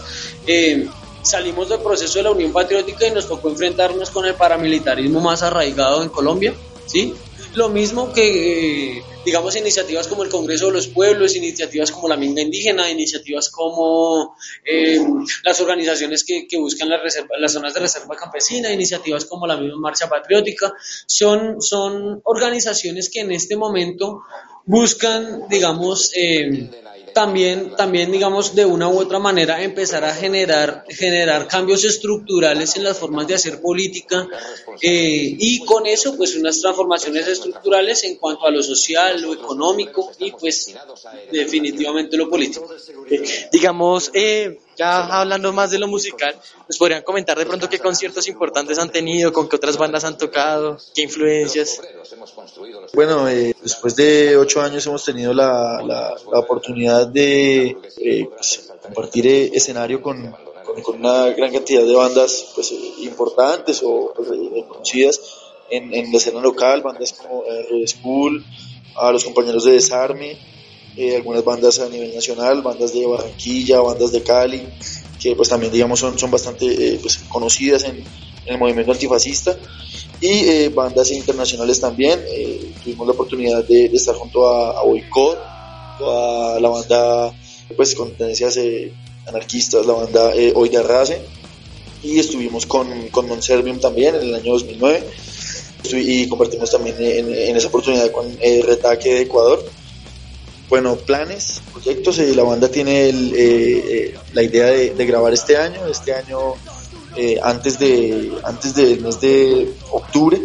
eh, 0.46 0.88
salimos 1.22 1.68
del 1.68 1.80
proceso 1.80 2.18
de 2.18 2.24
la 2.24 2.30
Unión 2.30 2.52
Patriótica 2.52 3.06
y 3.06 3.10
nos 3.10 3.28
tocó 3.28 3.50
enfrentarnos 3.50 4.10
con 4.10 4.24
el 4.26 4.34
paramilitarismo 4.34 5.20
más 5.20 5.42
arraigado 5.42 6.02
en 6.02 6.08
Colombia, 6.08 6.54
¿sí? 6.86 7.14
Lo 7.54 7.68
mismo 7.68 8.12
que, 8.12 8.96
eh, 8.98 9.02
digamos, 9.24 9.54
iniciativas 9.56 10.08
como 10.08 10.24
el 10.24 10.28
Congreso 10.28 10.66
de 10.66 10.72
los 10.72 10.88
Pueblos, 10.88 11.36
iniciativas 11.36 11.92
como 11.92 12.08
la 12.08 12.16
Minga 12.16 12.42
Indígena, 12.42 12.90
iniciativas 12.90 13.48
como 13.48 14.36
eh, 14.64 14.98
las 15.44 15.60
organizaciones 15.60 16.24
que, 16.24 16.48
que 16.48 16.58
buscan 16.58 16.88
las, 16.88 17.00
reserva- 17.00 17.38
las 17.38 17.52
zonas 17.52 17.72
de 17.72 17.80
reserva 17.80 18.16
campesina, 18.16 18.72
iniciativas 18.72 19.24
como 19.26 19.46
la 19.46 19.56
misma 19.56 19.78
Marcha 19.78 20.08
Patriótica, 20.08 20.72
son, 21.06 21.62
son 21.62 22.20
organizaciones 22.24 23.08
que 23.08 23.20
en 23.20 23.30
este 23.30 23.56
momento 23.56 24.22
buscan, 24.64 25.48
digamos, 25.48 26.10
eh, 26.16 26.70
también, 27.14 27.74
también, 27.76 28.12
digamos, 28.12 28.54
de 28.54 28.66
una 28.66 28.88
u 28.88 28.98
otra 28.98 29.18
manera 29.18 29.62
empezar 29.62 30.04
a 30.04 30.14
generar, 30.14 30.84
generar 30.88 31.48
cambios 31.48 31.84
estructurales 31.84 32.76
en 32.76 32.84
las 32.84 32.98
formas 32.98 33.26
de 33.26 33.34
hacer 33.34 33.62
política 33.62 34.28
eh, 34.82 35.36
y 35.38 35.64
con 35.64 35.86
eso, 35.86 36.16
pues, 36.16 36.36
unas 36.36 36.60
transformaciones 36.60 37.26
estructurales 37.26 38.04
en 38.04 38.16
cuanto 38.16 38.46
a 38.46 38.50
lo 38.50 38.62
social, 38.62 39.22
lo 39.22 39.32
económico 39.32 40.10
y, 40.18 40.32
pues, 40.32 40.74
definitivamente 41.32 42.16
lo 42.16 42.28
político. 42.28 42.68
Eh, 43.08 43.48
digamos, 43.50 44.10
eh, 44.12 44.58
ya 44.76 45.20
hablando 45.20 45.52
más 45.52 45.70
de 45.70 45.78
lo 45.78 45.86
musical, 45.88 46.34
¿nos 46.68 46.78
podrían 46.78 47.02
comentar 47.02 47.38
de 47.38 47.46
pronto 47.46 47.68
qué 47.68 47.78
conciertos 47.78 48.26
importantes 48.28 48.78
han 48.78 48.90
tenido, 48.90 49.32
con 49.32 49.48
qué 49.48 49.56
otras 49.56 49.76
bandas 49.76 50.04
han 50.04 50.18
tocado, 50.18 50.78
qué 50.94 51.02
influencias? 51.02 51.80
Bueno, 52.94 53.28
eh, 53.28 53.54
después 53.62 53.94
de 53.96 54.36
ocho 54.36 54.60
años 54.60 54.86
hemos 54.86 55.04
tenido 55.04 55.32
la, 55.32 55.80
la- 55.84 56.14
oportunidad 56.38 57.06
de 57.06 57.76
eh, 57.98 58.28
pues, 58.28 58.70
compartir 58.82 59.26
eh, 59.26 59.50
escenario 59.54 60.00
con, 60.02 60.34
con- 60.82 60.96
una 60.96 61.28
gran 61.30 61.52
cantidad 61.52 61.84
de 61.84 61.94
bandas 61.94 62.46
pues, 62.54 62.72
eh, 62.72 62.76
importantes 63.02 63.82
o 63.84 64.12
pues, 64.14 64.28
eh, 64.30 64.64
conocidas 64.68 65.20
en, 65.70 65.92
en 65.94 66.10
la 66.12 66.18
escena 66.18 66.40
local, 66.40 66.82
bandas 66.82 67.12
como 67.14 67.42
Red 67.44 67.86
School, 67.86 68.44
a 68.96 69.10
los 69.10 69.24
compañeros 69.24 69.64
de 69.64 69.72
Desarme, 69.72 70.38
eh, 70.96 71.16
algunas 71.16 71.44
bandas 71.44 71.78
a 71.80 71.88
nivel 71.88 72.14
nacional, 72.14 72.62
bandas 72.62 72.92
de 72.92 73.06
Barranquilla, 73.06 73.80
bandas 73.80 74.12
de 74.12 74.22
Cali, 74.22 74.68
que 75.18 75.34
pues 75.36 75.48
también 75.48 75.72
digamos 75.72 76.00
son, 76.00 76.18
son 76.18 76.30
bastante 76.30 76.66
eh, 76.66 76.98
pues, 77.02 77.24
conocidas 77.28 77.84
en, 77.84 77.96
en 77.98 78.54
el 78.54 78.58
movimiento 78.58 78.92
antifascista 78.92 79.56
y 80.20 80.48
eh, 80.48 80.68
bandas 80.70 81.10
internacionales 81.12 81.80
también. 81.80 82.20
eh, 82.28 82.76
tuvimos 82.80 83.06
la 83.06 83.12
oportunidad 83.14 83.64
de, 83.66 83.88
de 83.88 83.96
estar 83.96 84.14
junto 84.14 84.46
a, 84.48 84.80
a 84.80 84.84
Boicot, 84.84 85.38
a 86.00 86.58
la 86.60 86.68
banda 86.68 87.34
pues 87.76 87.94
con 87.94 88.16
tendencias 88.16 88.56
eh, 88.58 88.94
anarquistas, 89.26 89.86
la 89.86 89.94
banda 89.94 90.34
eh, 90.34 90.52
Hoy 90.54 90.68
de 90.68 90.78
Arrase, 90.78 91.26
y 92.02 92.18
estuvimos 92.18 92.66
con, 92.66 93.08
con 93.10 93.26
Monservium 93.28 93.80
también 93.80 94.14
en 94.14 94.22
el 94.22 94.34
año 94.34 94.52
2009 94.52 95.08
Estu- 95.82 96.02
y 96.04 96.28
compartimos 96.28 96.70
también 96.70 96.96
en, 97.00 97.32
en 97.34 97.56
esa 97.56 97.68
oportunidad 97.68 98.10
con 98.10 98.36
eh, 98.40 98.62
Retaque 98.62 99.14
de 99.14 99.20
Ecuador. 99.22 99.62
Bueno, 100.68 100.96
planes, 100.96 101.60
proyectos, 101.72 102.18
eh, 102.18 102.34
la 102.34 102.42
banda 102.42 102.68
tiene 102.68 103.08
el, 103.08 103.34
eh, 103.34 103.84
eh, 103.88 104.18
la 104.32 104.42
idea 104.42 104.66
de, 104.66 105.06
grabar 105.06 105.32
este 105.32 105.56
año, 105.56 105.86
este 105.86 106.14
año 106.14 106.54
eh, 107.16 107.38
antes, 107.42 107.78
de, 107.78 108.32
antes 108.44 108.74
del 108.74 109.00
mes 109.00 109.20
de 109.20 109.72
octubre 109.92 110.40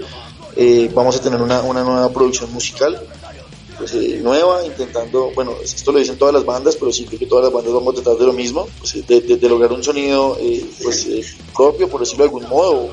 eh, 0.55 0.89
vamos 0.93 1.15
a 1.15 1.21
tener 1.21 1.41
una, 1.41 1.61
una 1.61 1.83
nueva 1.83 2.11
producción 2.11 2.51
musical 2.53 3.01
pues, 3.77 3.93
eh, 3.93 4.19
nueva, 4.21 4.65
intentando, 4.65 5.31
bueno, 5.33 5.55
esto 5.63 5.93
lo 5.93 5.99
dicen 5.99 6.17
todas 6.17 6.33
las 6.33 6.43
bandas, 6.45 6.75
pero 6.75 6.91
sí 6.91 7.05
creo 7.05 7.17
que 7.17 7.25
todas 7.25 7.45
las 7.45 7.53
bandas 7.53 7.73
vamos 7.73 7.93
a 7.93 8.01
tratar 8.03 8.19
de 8.19 8.25
lo 8.25 8.33
mismo, 8.33 8.67
pues, 8.77 9.07
de, 9.07 9.49
lograr 9.49 9.71
un 9.71 9.81
sonido 9.83 10.37
eh, 10.39 10.69
pues, 10.83 11.07
propio, 11.55 11.87
por 11.87 12.01
decirlo 12.01 12.25
de 12.25 12.29
algún 12.29 12.49
modo, 12.49 12.89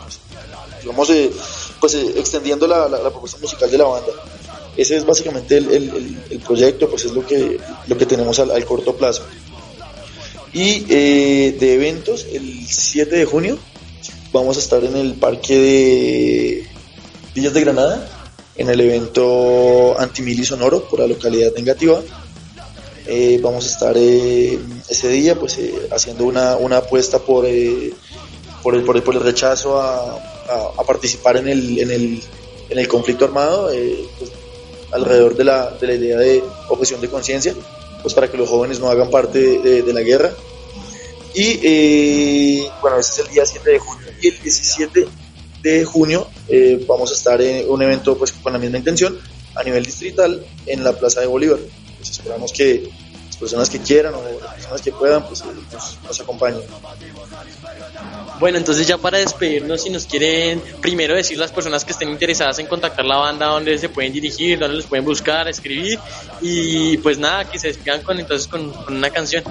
pues, 0.94 1.30
pues 1.80 1.94
extendiendo 1.94 2.68
la- 2.68 2.88
la 2.88 3.10
propuesta 3.10 3.36
musical 3.42 3.68
de 3.68 3.78
la 3.78 3.84
banda. 3.84 4.12
Ese 4.76 4.96
es 4.96 5.04
básicamente 5.06 5.56
el, 5.56 5.70
el- 5.70 6.18
el- 6.30 6.38
proyecto, 6.40 6.88
pues 6.90 7.04
es 7.04 7.12
lo 7.12 7.26
que, 7.26 7.58
lo 7.86 7.96
que 7.96 8.06
tenemos 8.06 8.38
al, 8.38 8.50
al 8.50 8.64
corto 8.64 8.94
plazo. 8.96 9.24
Y 10.52 10.86
eh, 10.88 11.56
de 11.58 11.74
eventos, 11.74 12.26
el 12.32 12.66
7 12.66 13.16
de 13.16 13.24
junio 13.24 13.58
vamos 14.32 14.56
a 14.56 14.60
estar 14.60 14.84
en 14.84 14.96
el 14.96 15.14
parque 15.14 15.58
de 15.58 16.66
Villas 17.34 17.52
de 17.54 17.60
Granada, 17.60 18.08
en 18.56 18.68
el 18.70 18.80
evento 18.80 19.98
Antimili 19.98 20.44
Sonoro 20.44 20.88
por 20.88 21.00
la 21.00 21.06
localidad 21.06 21.52
de 21.52 21.60
Engativá. 21.60 22.00
Eh, 23.06 23.38
vamos 23.42 23.66
a 23.66 23.70
estar 23.70 23.94
eh, 23.96 24.58
ese 24.88 25.08
día 25.08 25.38
pues 25.38 25.58
eh, 25.58 25.72
haciendo 25.92 26.24
una, 26.24 26.56
una 26.56 26.78
apuesta 26.78 27.18
por, 27.20 27.46
eh, 27.46 27.92
por, 28.62 28.74
el, 28.74 28.82
por, 28.82 28.96
el, 28.96 29.02
por 29.02 29.14
el 29.14 29.22
rechazo 29.22 29.78
a, 29.80 30.14
a- 30.16 30.70
a 30.78 30.84
participar 30.84 31.36
en 31.36 31.48
el, 31.48 31.78
en 31.78 31.90
el, 31.90 32.22
en 32.68 32.78
el 32.78 32.88
conflicto 32.88 33.24
armado 33.26 33.72
eh, 33.72 33.96
pues, 34.18 34.30
alrededor 34.92 35.36
de 35.36 35.44
la, 35.44 35.70
de 35.70 35.86
la 35.86 35.94
idea 35.94 36.18
de 36.18 36.42
objeción 36.68 37.00
de 37.00 37.08
conciencia 37.08 37.54
pues 38.02 38.14
para 38.14 38.30
que 38.30 38.36
los 38.36 38.48
jóvenes 38.48 38.78
no 38.78 38.88
hagan 38.88 39.10
parte 39.10 39.58
de, 39.58 39.92
la 39.92 40.00
guerra. 40.00 40.30
Y 41.34 41.60
eh, 41.62 42.70
bueno 42.80 42.98
ese 42.98 43.22
es 43.22 43.26
el 43.26 43.34
día 43.34 43.44
7 43.44 43.68
de 43.68 43.78
junio. 43.78 44.06
Y 44.22 44.28
el 44.28 44.40
17 44.40 45.08
de 45.62 45.84
junio 45.84 46.28
eh, 46.48 46.84
vamos 46.86 47.10
a 47.10 47.14
estar 47.14 47.40
en 47.42 47.68
un 47.68 47.82
evento 47.82 48.16
pues 48.16 48.30
con 48.30 48.52
la 48.52 48.60
misma 48.60 48.78
intención 48.78 49.18
a 49.56 49.64
nivel 49.64 49.84
distrital 49.84 50.44
en 50.66 50.84
la 50.84 50.92
Plaza 50.92 51.20
de 51.20 51.26
Bolívar. 51.26 51.58
Pues 51.96 52.10
esperamos 52.10 52.52
que 52.52 52.88
las 53.26 53.36
personas 53.36 53.68
que 53.68 53.80
quieran 53.80 54.14
o 54.14 54.22
las 54.22 54.54
personas 54.54 54.82
que 54.82 54.92
puedan 54.92 55.26
pues 55.26 55.42
nos 56.04 56.20
acompañen 56.20 56.60
Bueno, 58.38 58.58
entonces 58.58 58.86
ya 58.86 58.98
para 58.98 59.18
despedirnos, 59.18 59.82
si 59.82 59.90
nos 59.90 60.06
quieren 60.06 60.62
primero 60.80 61.14
decir 61.14 61.38
las 61.38 61.52
personas 61.52 61.84
que 61.84 61.92
estén 61.92 62.10
interesadas 62.10 62.58
en 62.58 62.66
contactar 62.66 63.04
la 63.04 63.16
banda, 63.16 63.46
dónde 63.46 63.78
se 63.78 63.88
pueden 63.88 64.12
dirigir, 64.12 64.58
dónde 64.58 64.76
los 64.76 64.86
pueden 64.86 65.04
buscar, 65.04 65.48
escribir 65.48 65.98
y 66.42 66.98
pues 66.98 67.18
nada, 67.18 67.48
que 67.50 67.58
se 67.58 67.68
despidan 67.68 68.02
con 68.02 68.20
entonces 68.20 68.46
con, 68.46 68.72
una 68.88 69.10
canción. 69.10 69.42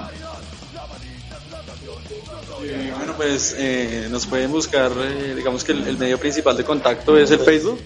Eh, 2.64 2.92
bueno, 2.96 3.14
pues 3.16 3.56
eh, 3.58 4.08
nos 4.10 4.26
pueden 4.26 4.50
buscar, 4.52 4.92
eh, 4.96 5.34
digamos 5.36 5.64
que 5.64 5.72
el, 5.72 5.86
el 5.86 5.98
medio 5.98 6.18
principal 6.18 6.56
de 6.56 6.64
contacto 6.64 7.18
es 7.18 7.30
el 7.30 7.40
Facebook. 7.40 7.80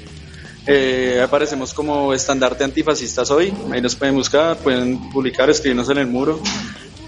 Eh, 0.67 1.21
aparecemos 1.25 1.73
como 1.73 2.13
estandarte 2.13 2.65
antifascistas 2.65 3.31
hoy, 3.31 3.53
ahí 3.73 3.81
nos 3.81 3.97
pueden 3.97 4.15
buscar, 4.15 4.59
pueden 4.59 5.11
publicar, 5.11 5.49
escribirnos 5.49 5.89
en 5.89 5.99
el 5.99 6.07
muro. 6.07 6.41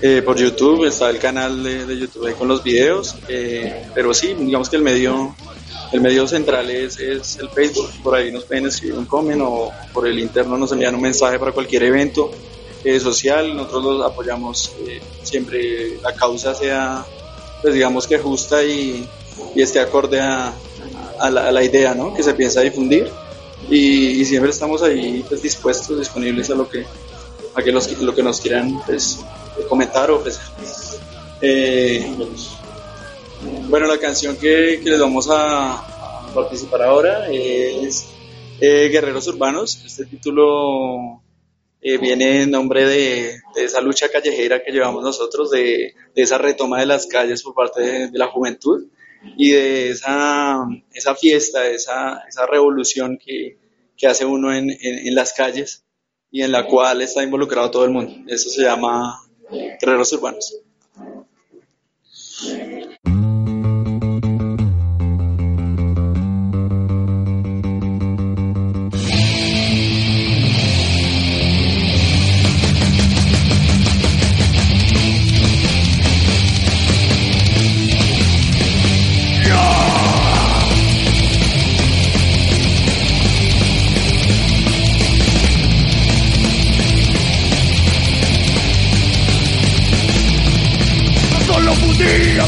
Eh, 0.04 0.20
por 0.20 0.36
YouTube 0.36 0.84
está 0.84 1.10
el 1.10 1.20
canal 1.20 1.62
de, 1.62 1.86
de 1.86 1.96
YouTube 1.96 2.26
ahí 2.26 2.34
con 2.34 2.48
los 2.48 2.64
videos, 2.64 3.14
eh, 3.28 3.86
pero 3.94 4.12
sí, 4.12 4.34
digamos 4.36 4.68
que 4.68 4.74
el 4.74 4.82
medio, 4.82 5.36
el 5.92 6.00
medio 6.00 6.26
central 6.26 6.68
es, 6.70 6.98
es 6.98 7.36
el 7.38 7.48
Facebook, 7.50 7.88
por 8.02 8.16
ahí 8.16 8.32
nos 8.32 8.42
pueden 8.42 8.66
escribir 8.66 8.98
un 8.98 9.06
comment 9.06 9.40
o 9.44 9.70
por 9.92 10.08
el 10.08 10.18
interno 10.18 10.58
nos 10.58 10.72
envían 10.72 10.96
un 10.96 11.02
mensaje 11.02 11.38
para 11.38 11.52
cualquier 11.52 11.84
evento 11.84 12.32
eh, 12.82 12.98
social, 12.98 13.54
nosotros 13.54 13.98
los 13.98 14.04
apoyamos 14.04 14.72
eh, 14.88 15.00
siempre 15.22 16.00
la 16.02 16.12
causa 16.14 16.52
sea, 16.52 17.06
pues 17.60 17.72
digamos 17.72 18.08
que 18.08 18.18
justa 18.18 18.64
y, 18.64 19.08
y 19.54 19.62
esté 19.62 19.78
acorde 19.78 20.20
a, 20.20 20.52
a, 21.20 21.30
la, 21.30 21.46
a, 21.46 21.52
la, 21.52 21.62
idea 21.62 21.94
¿no? 21.94 22.12
que 22.12 22.24
se 22.24 22.34
piensa 22.34 22.60
difundir 22.60 23.08
y, 23.70 24.20
y, 24.20 24.24
siempre 24.24 24.50
estamos 24.50 24.82
ahí 24.82 25.24
pues 25.28 25.42
dispuestos, 25.42 25.96
disponibles 25.96 26.50
a 26.50 26.56
lo 26.56 26.68
que, 26.68 26.84
a 27.54 27.62
que 27.62 27.72
los, 27.72 28.00
lo 28.00 28.14
que 28.14 28.22
nos 28.22 28.40
quieran 28.40 28.80
pues, 28.86 29.24
comentar 29.68 30.10
o 30.10 30.16
ofrecer. 30.16 30.42
Eh, 31.40 32.14
bueno, 33.68 33.86
la 33.86 33.98
canción 33.98 34.36
que, 34.36 34.80
que 34.82 34.90
les 34.90 35.00
vamos 35.00 35.28
a, 35.30 35.88
participar 36.32 36.82
ahora 36.82 37.30
es 37.30 38.06
eh, 38.60 38.88
Guerreros 38.88 39.26
Urbanos. 39.28 39.82
Este 39.84 40.06
título 40.06 41.22
eh, 41.80 41.98
viene 41.98 42.42
en 42.42 42.50
nombre 42.50 42.86
de, 42.86 43.40
de, 43.54 43.64
esa 43.64 43.80
lucha 43.80 44.08
callejera 44.08 44.62
que 44.62 44.72
llevamos 44.72 45.02
nosotros, 45.02 45.50
de, 45.50 45.94
de 46.14 46.22
esa 46.22 46.38
retoma 46.38 46.80
de 46.80 46.86
las 46.86 47.06
calles 47.06 47.42
por 47.42 47.54
parte 47.54 48.08
de, 48.08 48.18
la 48.18 48.28
juventud 48.28 48.86
y 49.36 49.50
de 49.50 49.90
esa, 49.90 50.64
esa 50.94 51.14
fiesta, 51.14 51.66
esa, 51.68 52.22
esa 52.28 52.46
revolución 52.46 53.18
que, 53.18 53.58
que 53.96 54.06
hace 54.06 54.24
uno 54.24 54.54
en, 54.54 54.70
en, 54.70 55.14
las 55.14 55.32
calles 55.32 55.84
y 56.32 56.42
en 56.42 56.50
la 56.50 56.66
cual 56.66 57.02
está 57.02 57.22
involucrado 57.22 57.70
todo 57.70 57.84
el 57.84 57.90
mundo. 57.90 58.12
Eso 58.26 58.48
se 58.48 58.62
llama 58.62 59.22
Guerreros 59.80 60.12
Urbanos. 60.14 60.62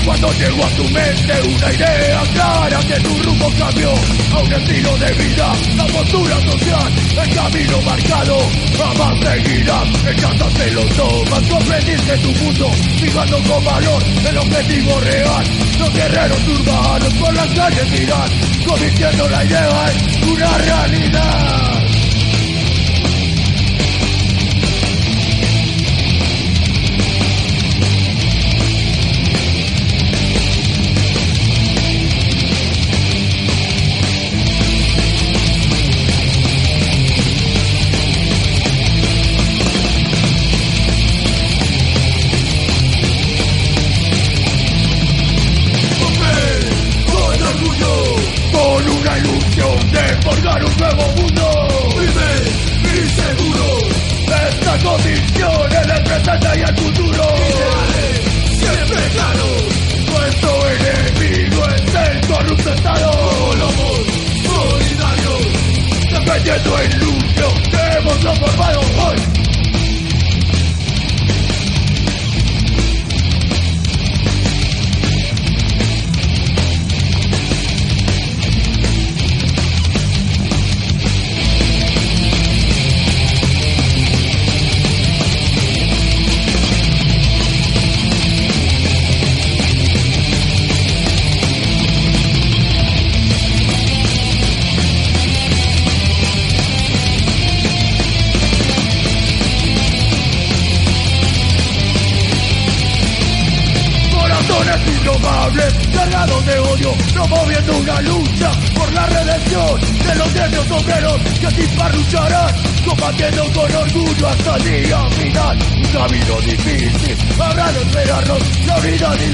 Cuando 0.05 0.31
llegó 0.33 0.65
a 0.65 0.69
tu 0.71 0.85
mente 0.91 1.33
una 1.49 1.73
idea 1.73 2.23
clara 2.33 2.79
que 2.81 3.01
tu 3.01 3.23
rumbo 3.23 3.51
cambió 3.59 3.91
a 3.91 4.39
un 4.41 4.53
estilo 4.53 4.97
de 4.99 5.13
vida, 5.13 5.53
la 5.77 5.87
postura 5.87 6.41
social, 6.43 6.93
el 7.23 7.35
camino 7.35 7.81
marcado, 7.83 8.39
jamás 8.77 9.19
seguirás, 9.21 9.89
echaste 10.07 10.71
los 10.73 10.89
tomas, 10.91 11.43
comprendiste 11.49 12.19
tu 12.19 12.33
mundo, 12.45 12.71
fijando 13.01 13.43
con 13.45 13.65
valor 13.65 14.03
el 14.29 14.39
objetivo 14.39 15.01
real, 15.01 15.45
los 15.79 15.93
guerreros 15.93 16.49
urbanos 16.49 17.15
por 17.15 17.35
las 17.35 17.55
calles 17.55 18.01
irán, 18.01 18.31
convirtiendo 18.67 19.29
la 19.29 19.45
idea 19.45 19.91
en 19.91 20.29
una 20.29 20.59
realidad. 20.59 21.84
Defendiendo 66.55 66.79
el 66.79 66.99
lucho 67.01 67.53
que 67.69 67.99
hemos 67.99 68.21
transformado 68.21 68.84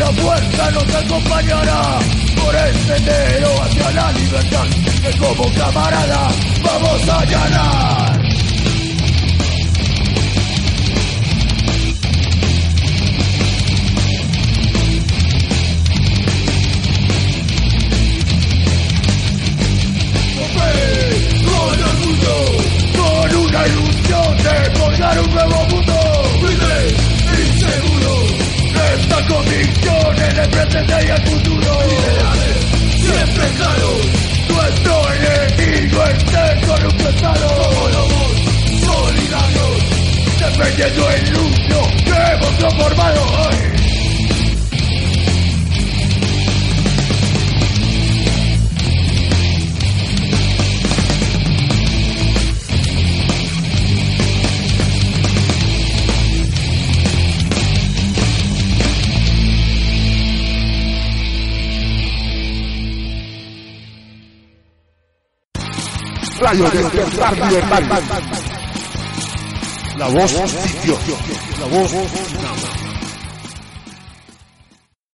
la 0.00 0.06
fuerza 0.12 0.70
nos 0.70 0.94
acompañará 0.94 1.98
por 2.42 2.54
el 2.54 2.74
sendero 2.86 3.62
hacia 3.62 3.90
la 3.92 4.12
libertad, 4.12 4.66
que 5.02 5.18
como 5.18 5.44
camarada 5.52 6.28
vamos 6.64 7.08
a 7.08 7.24
ganar. 7.26 8.09
La 69.96 70.08
voz 70.08 70.32
de 70.32 70.82
Dios. 70.82 70.98
La 71.60 71.66
voz 71.66 72.69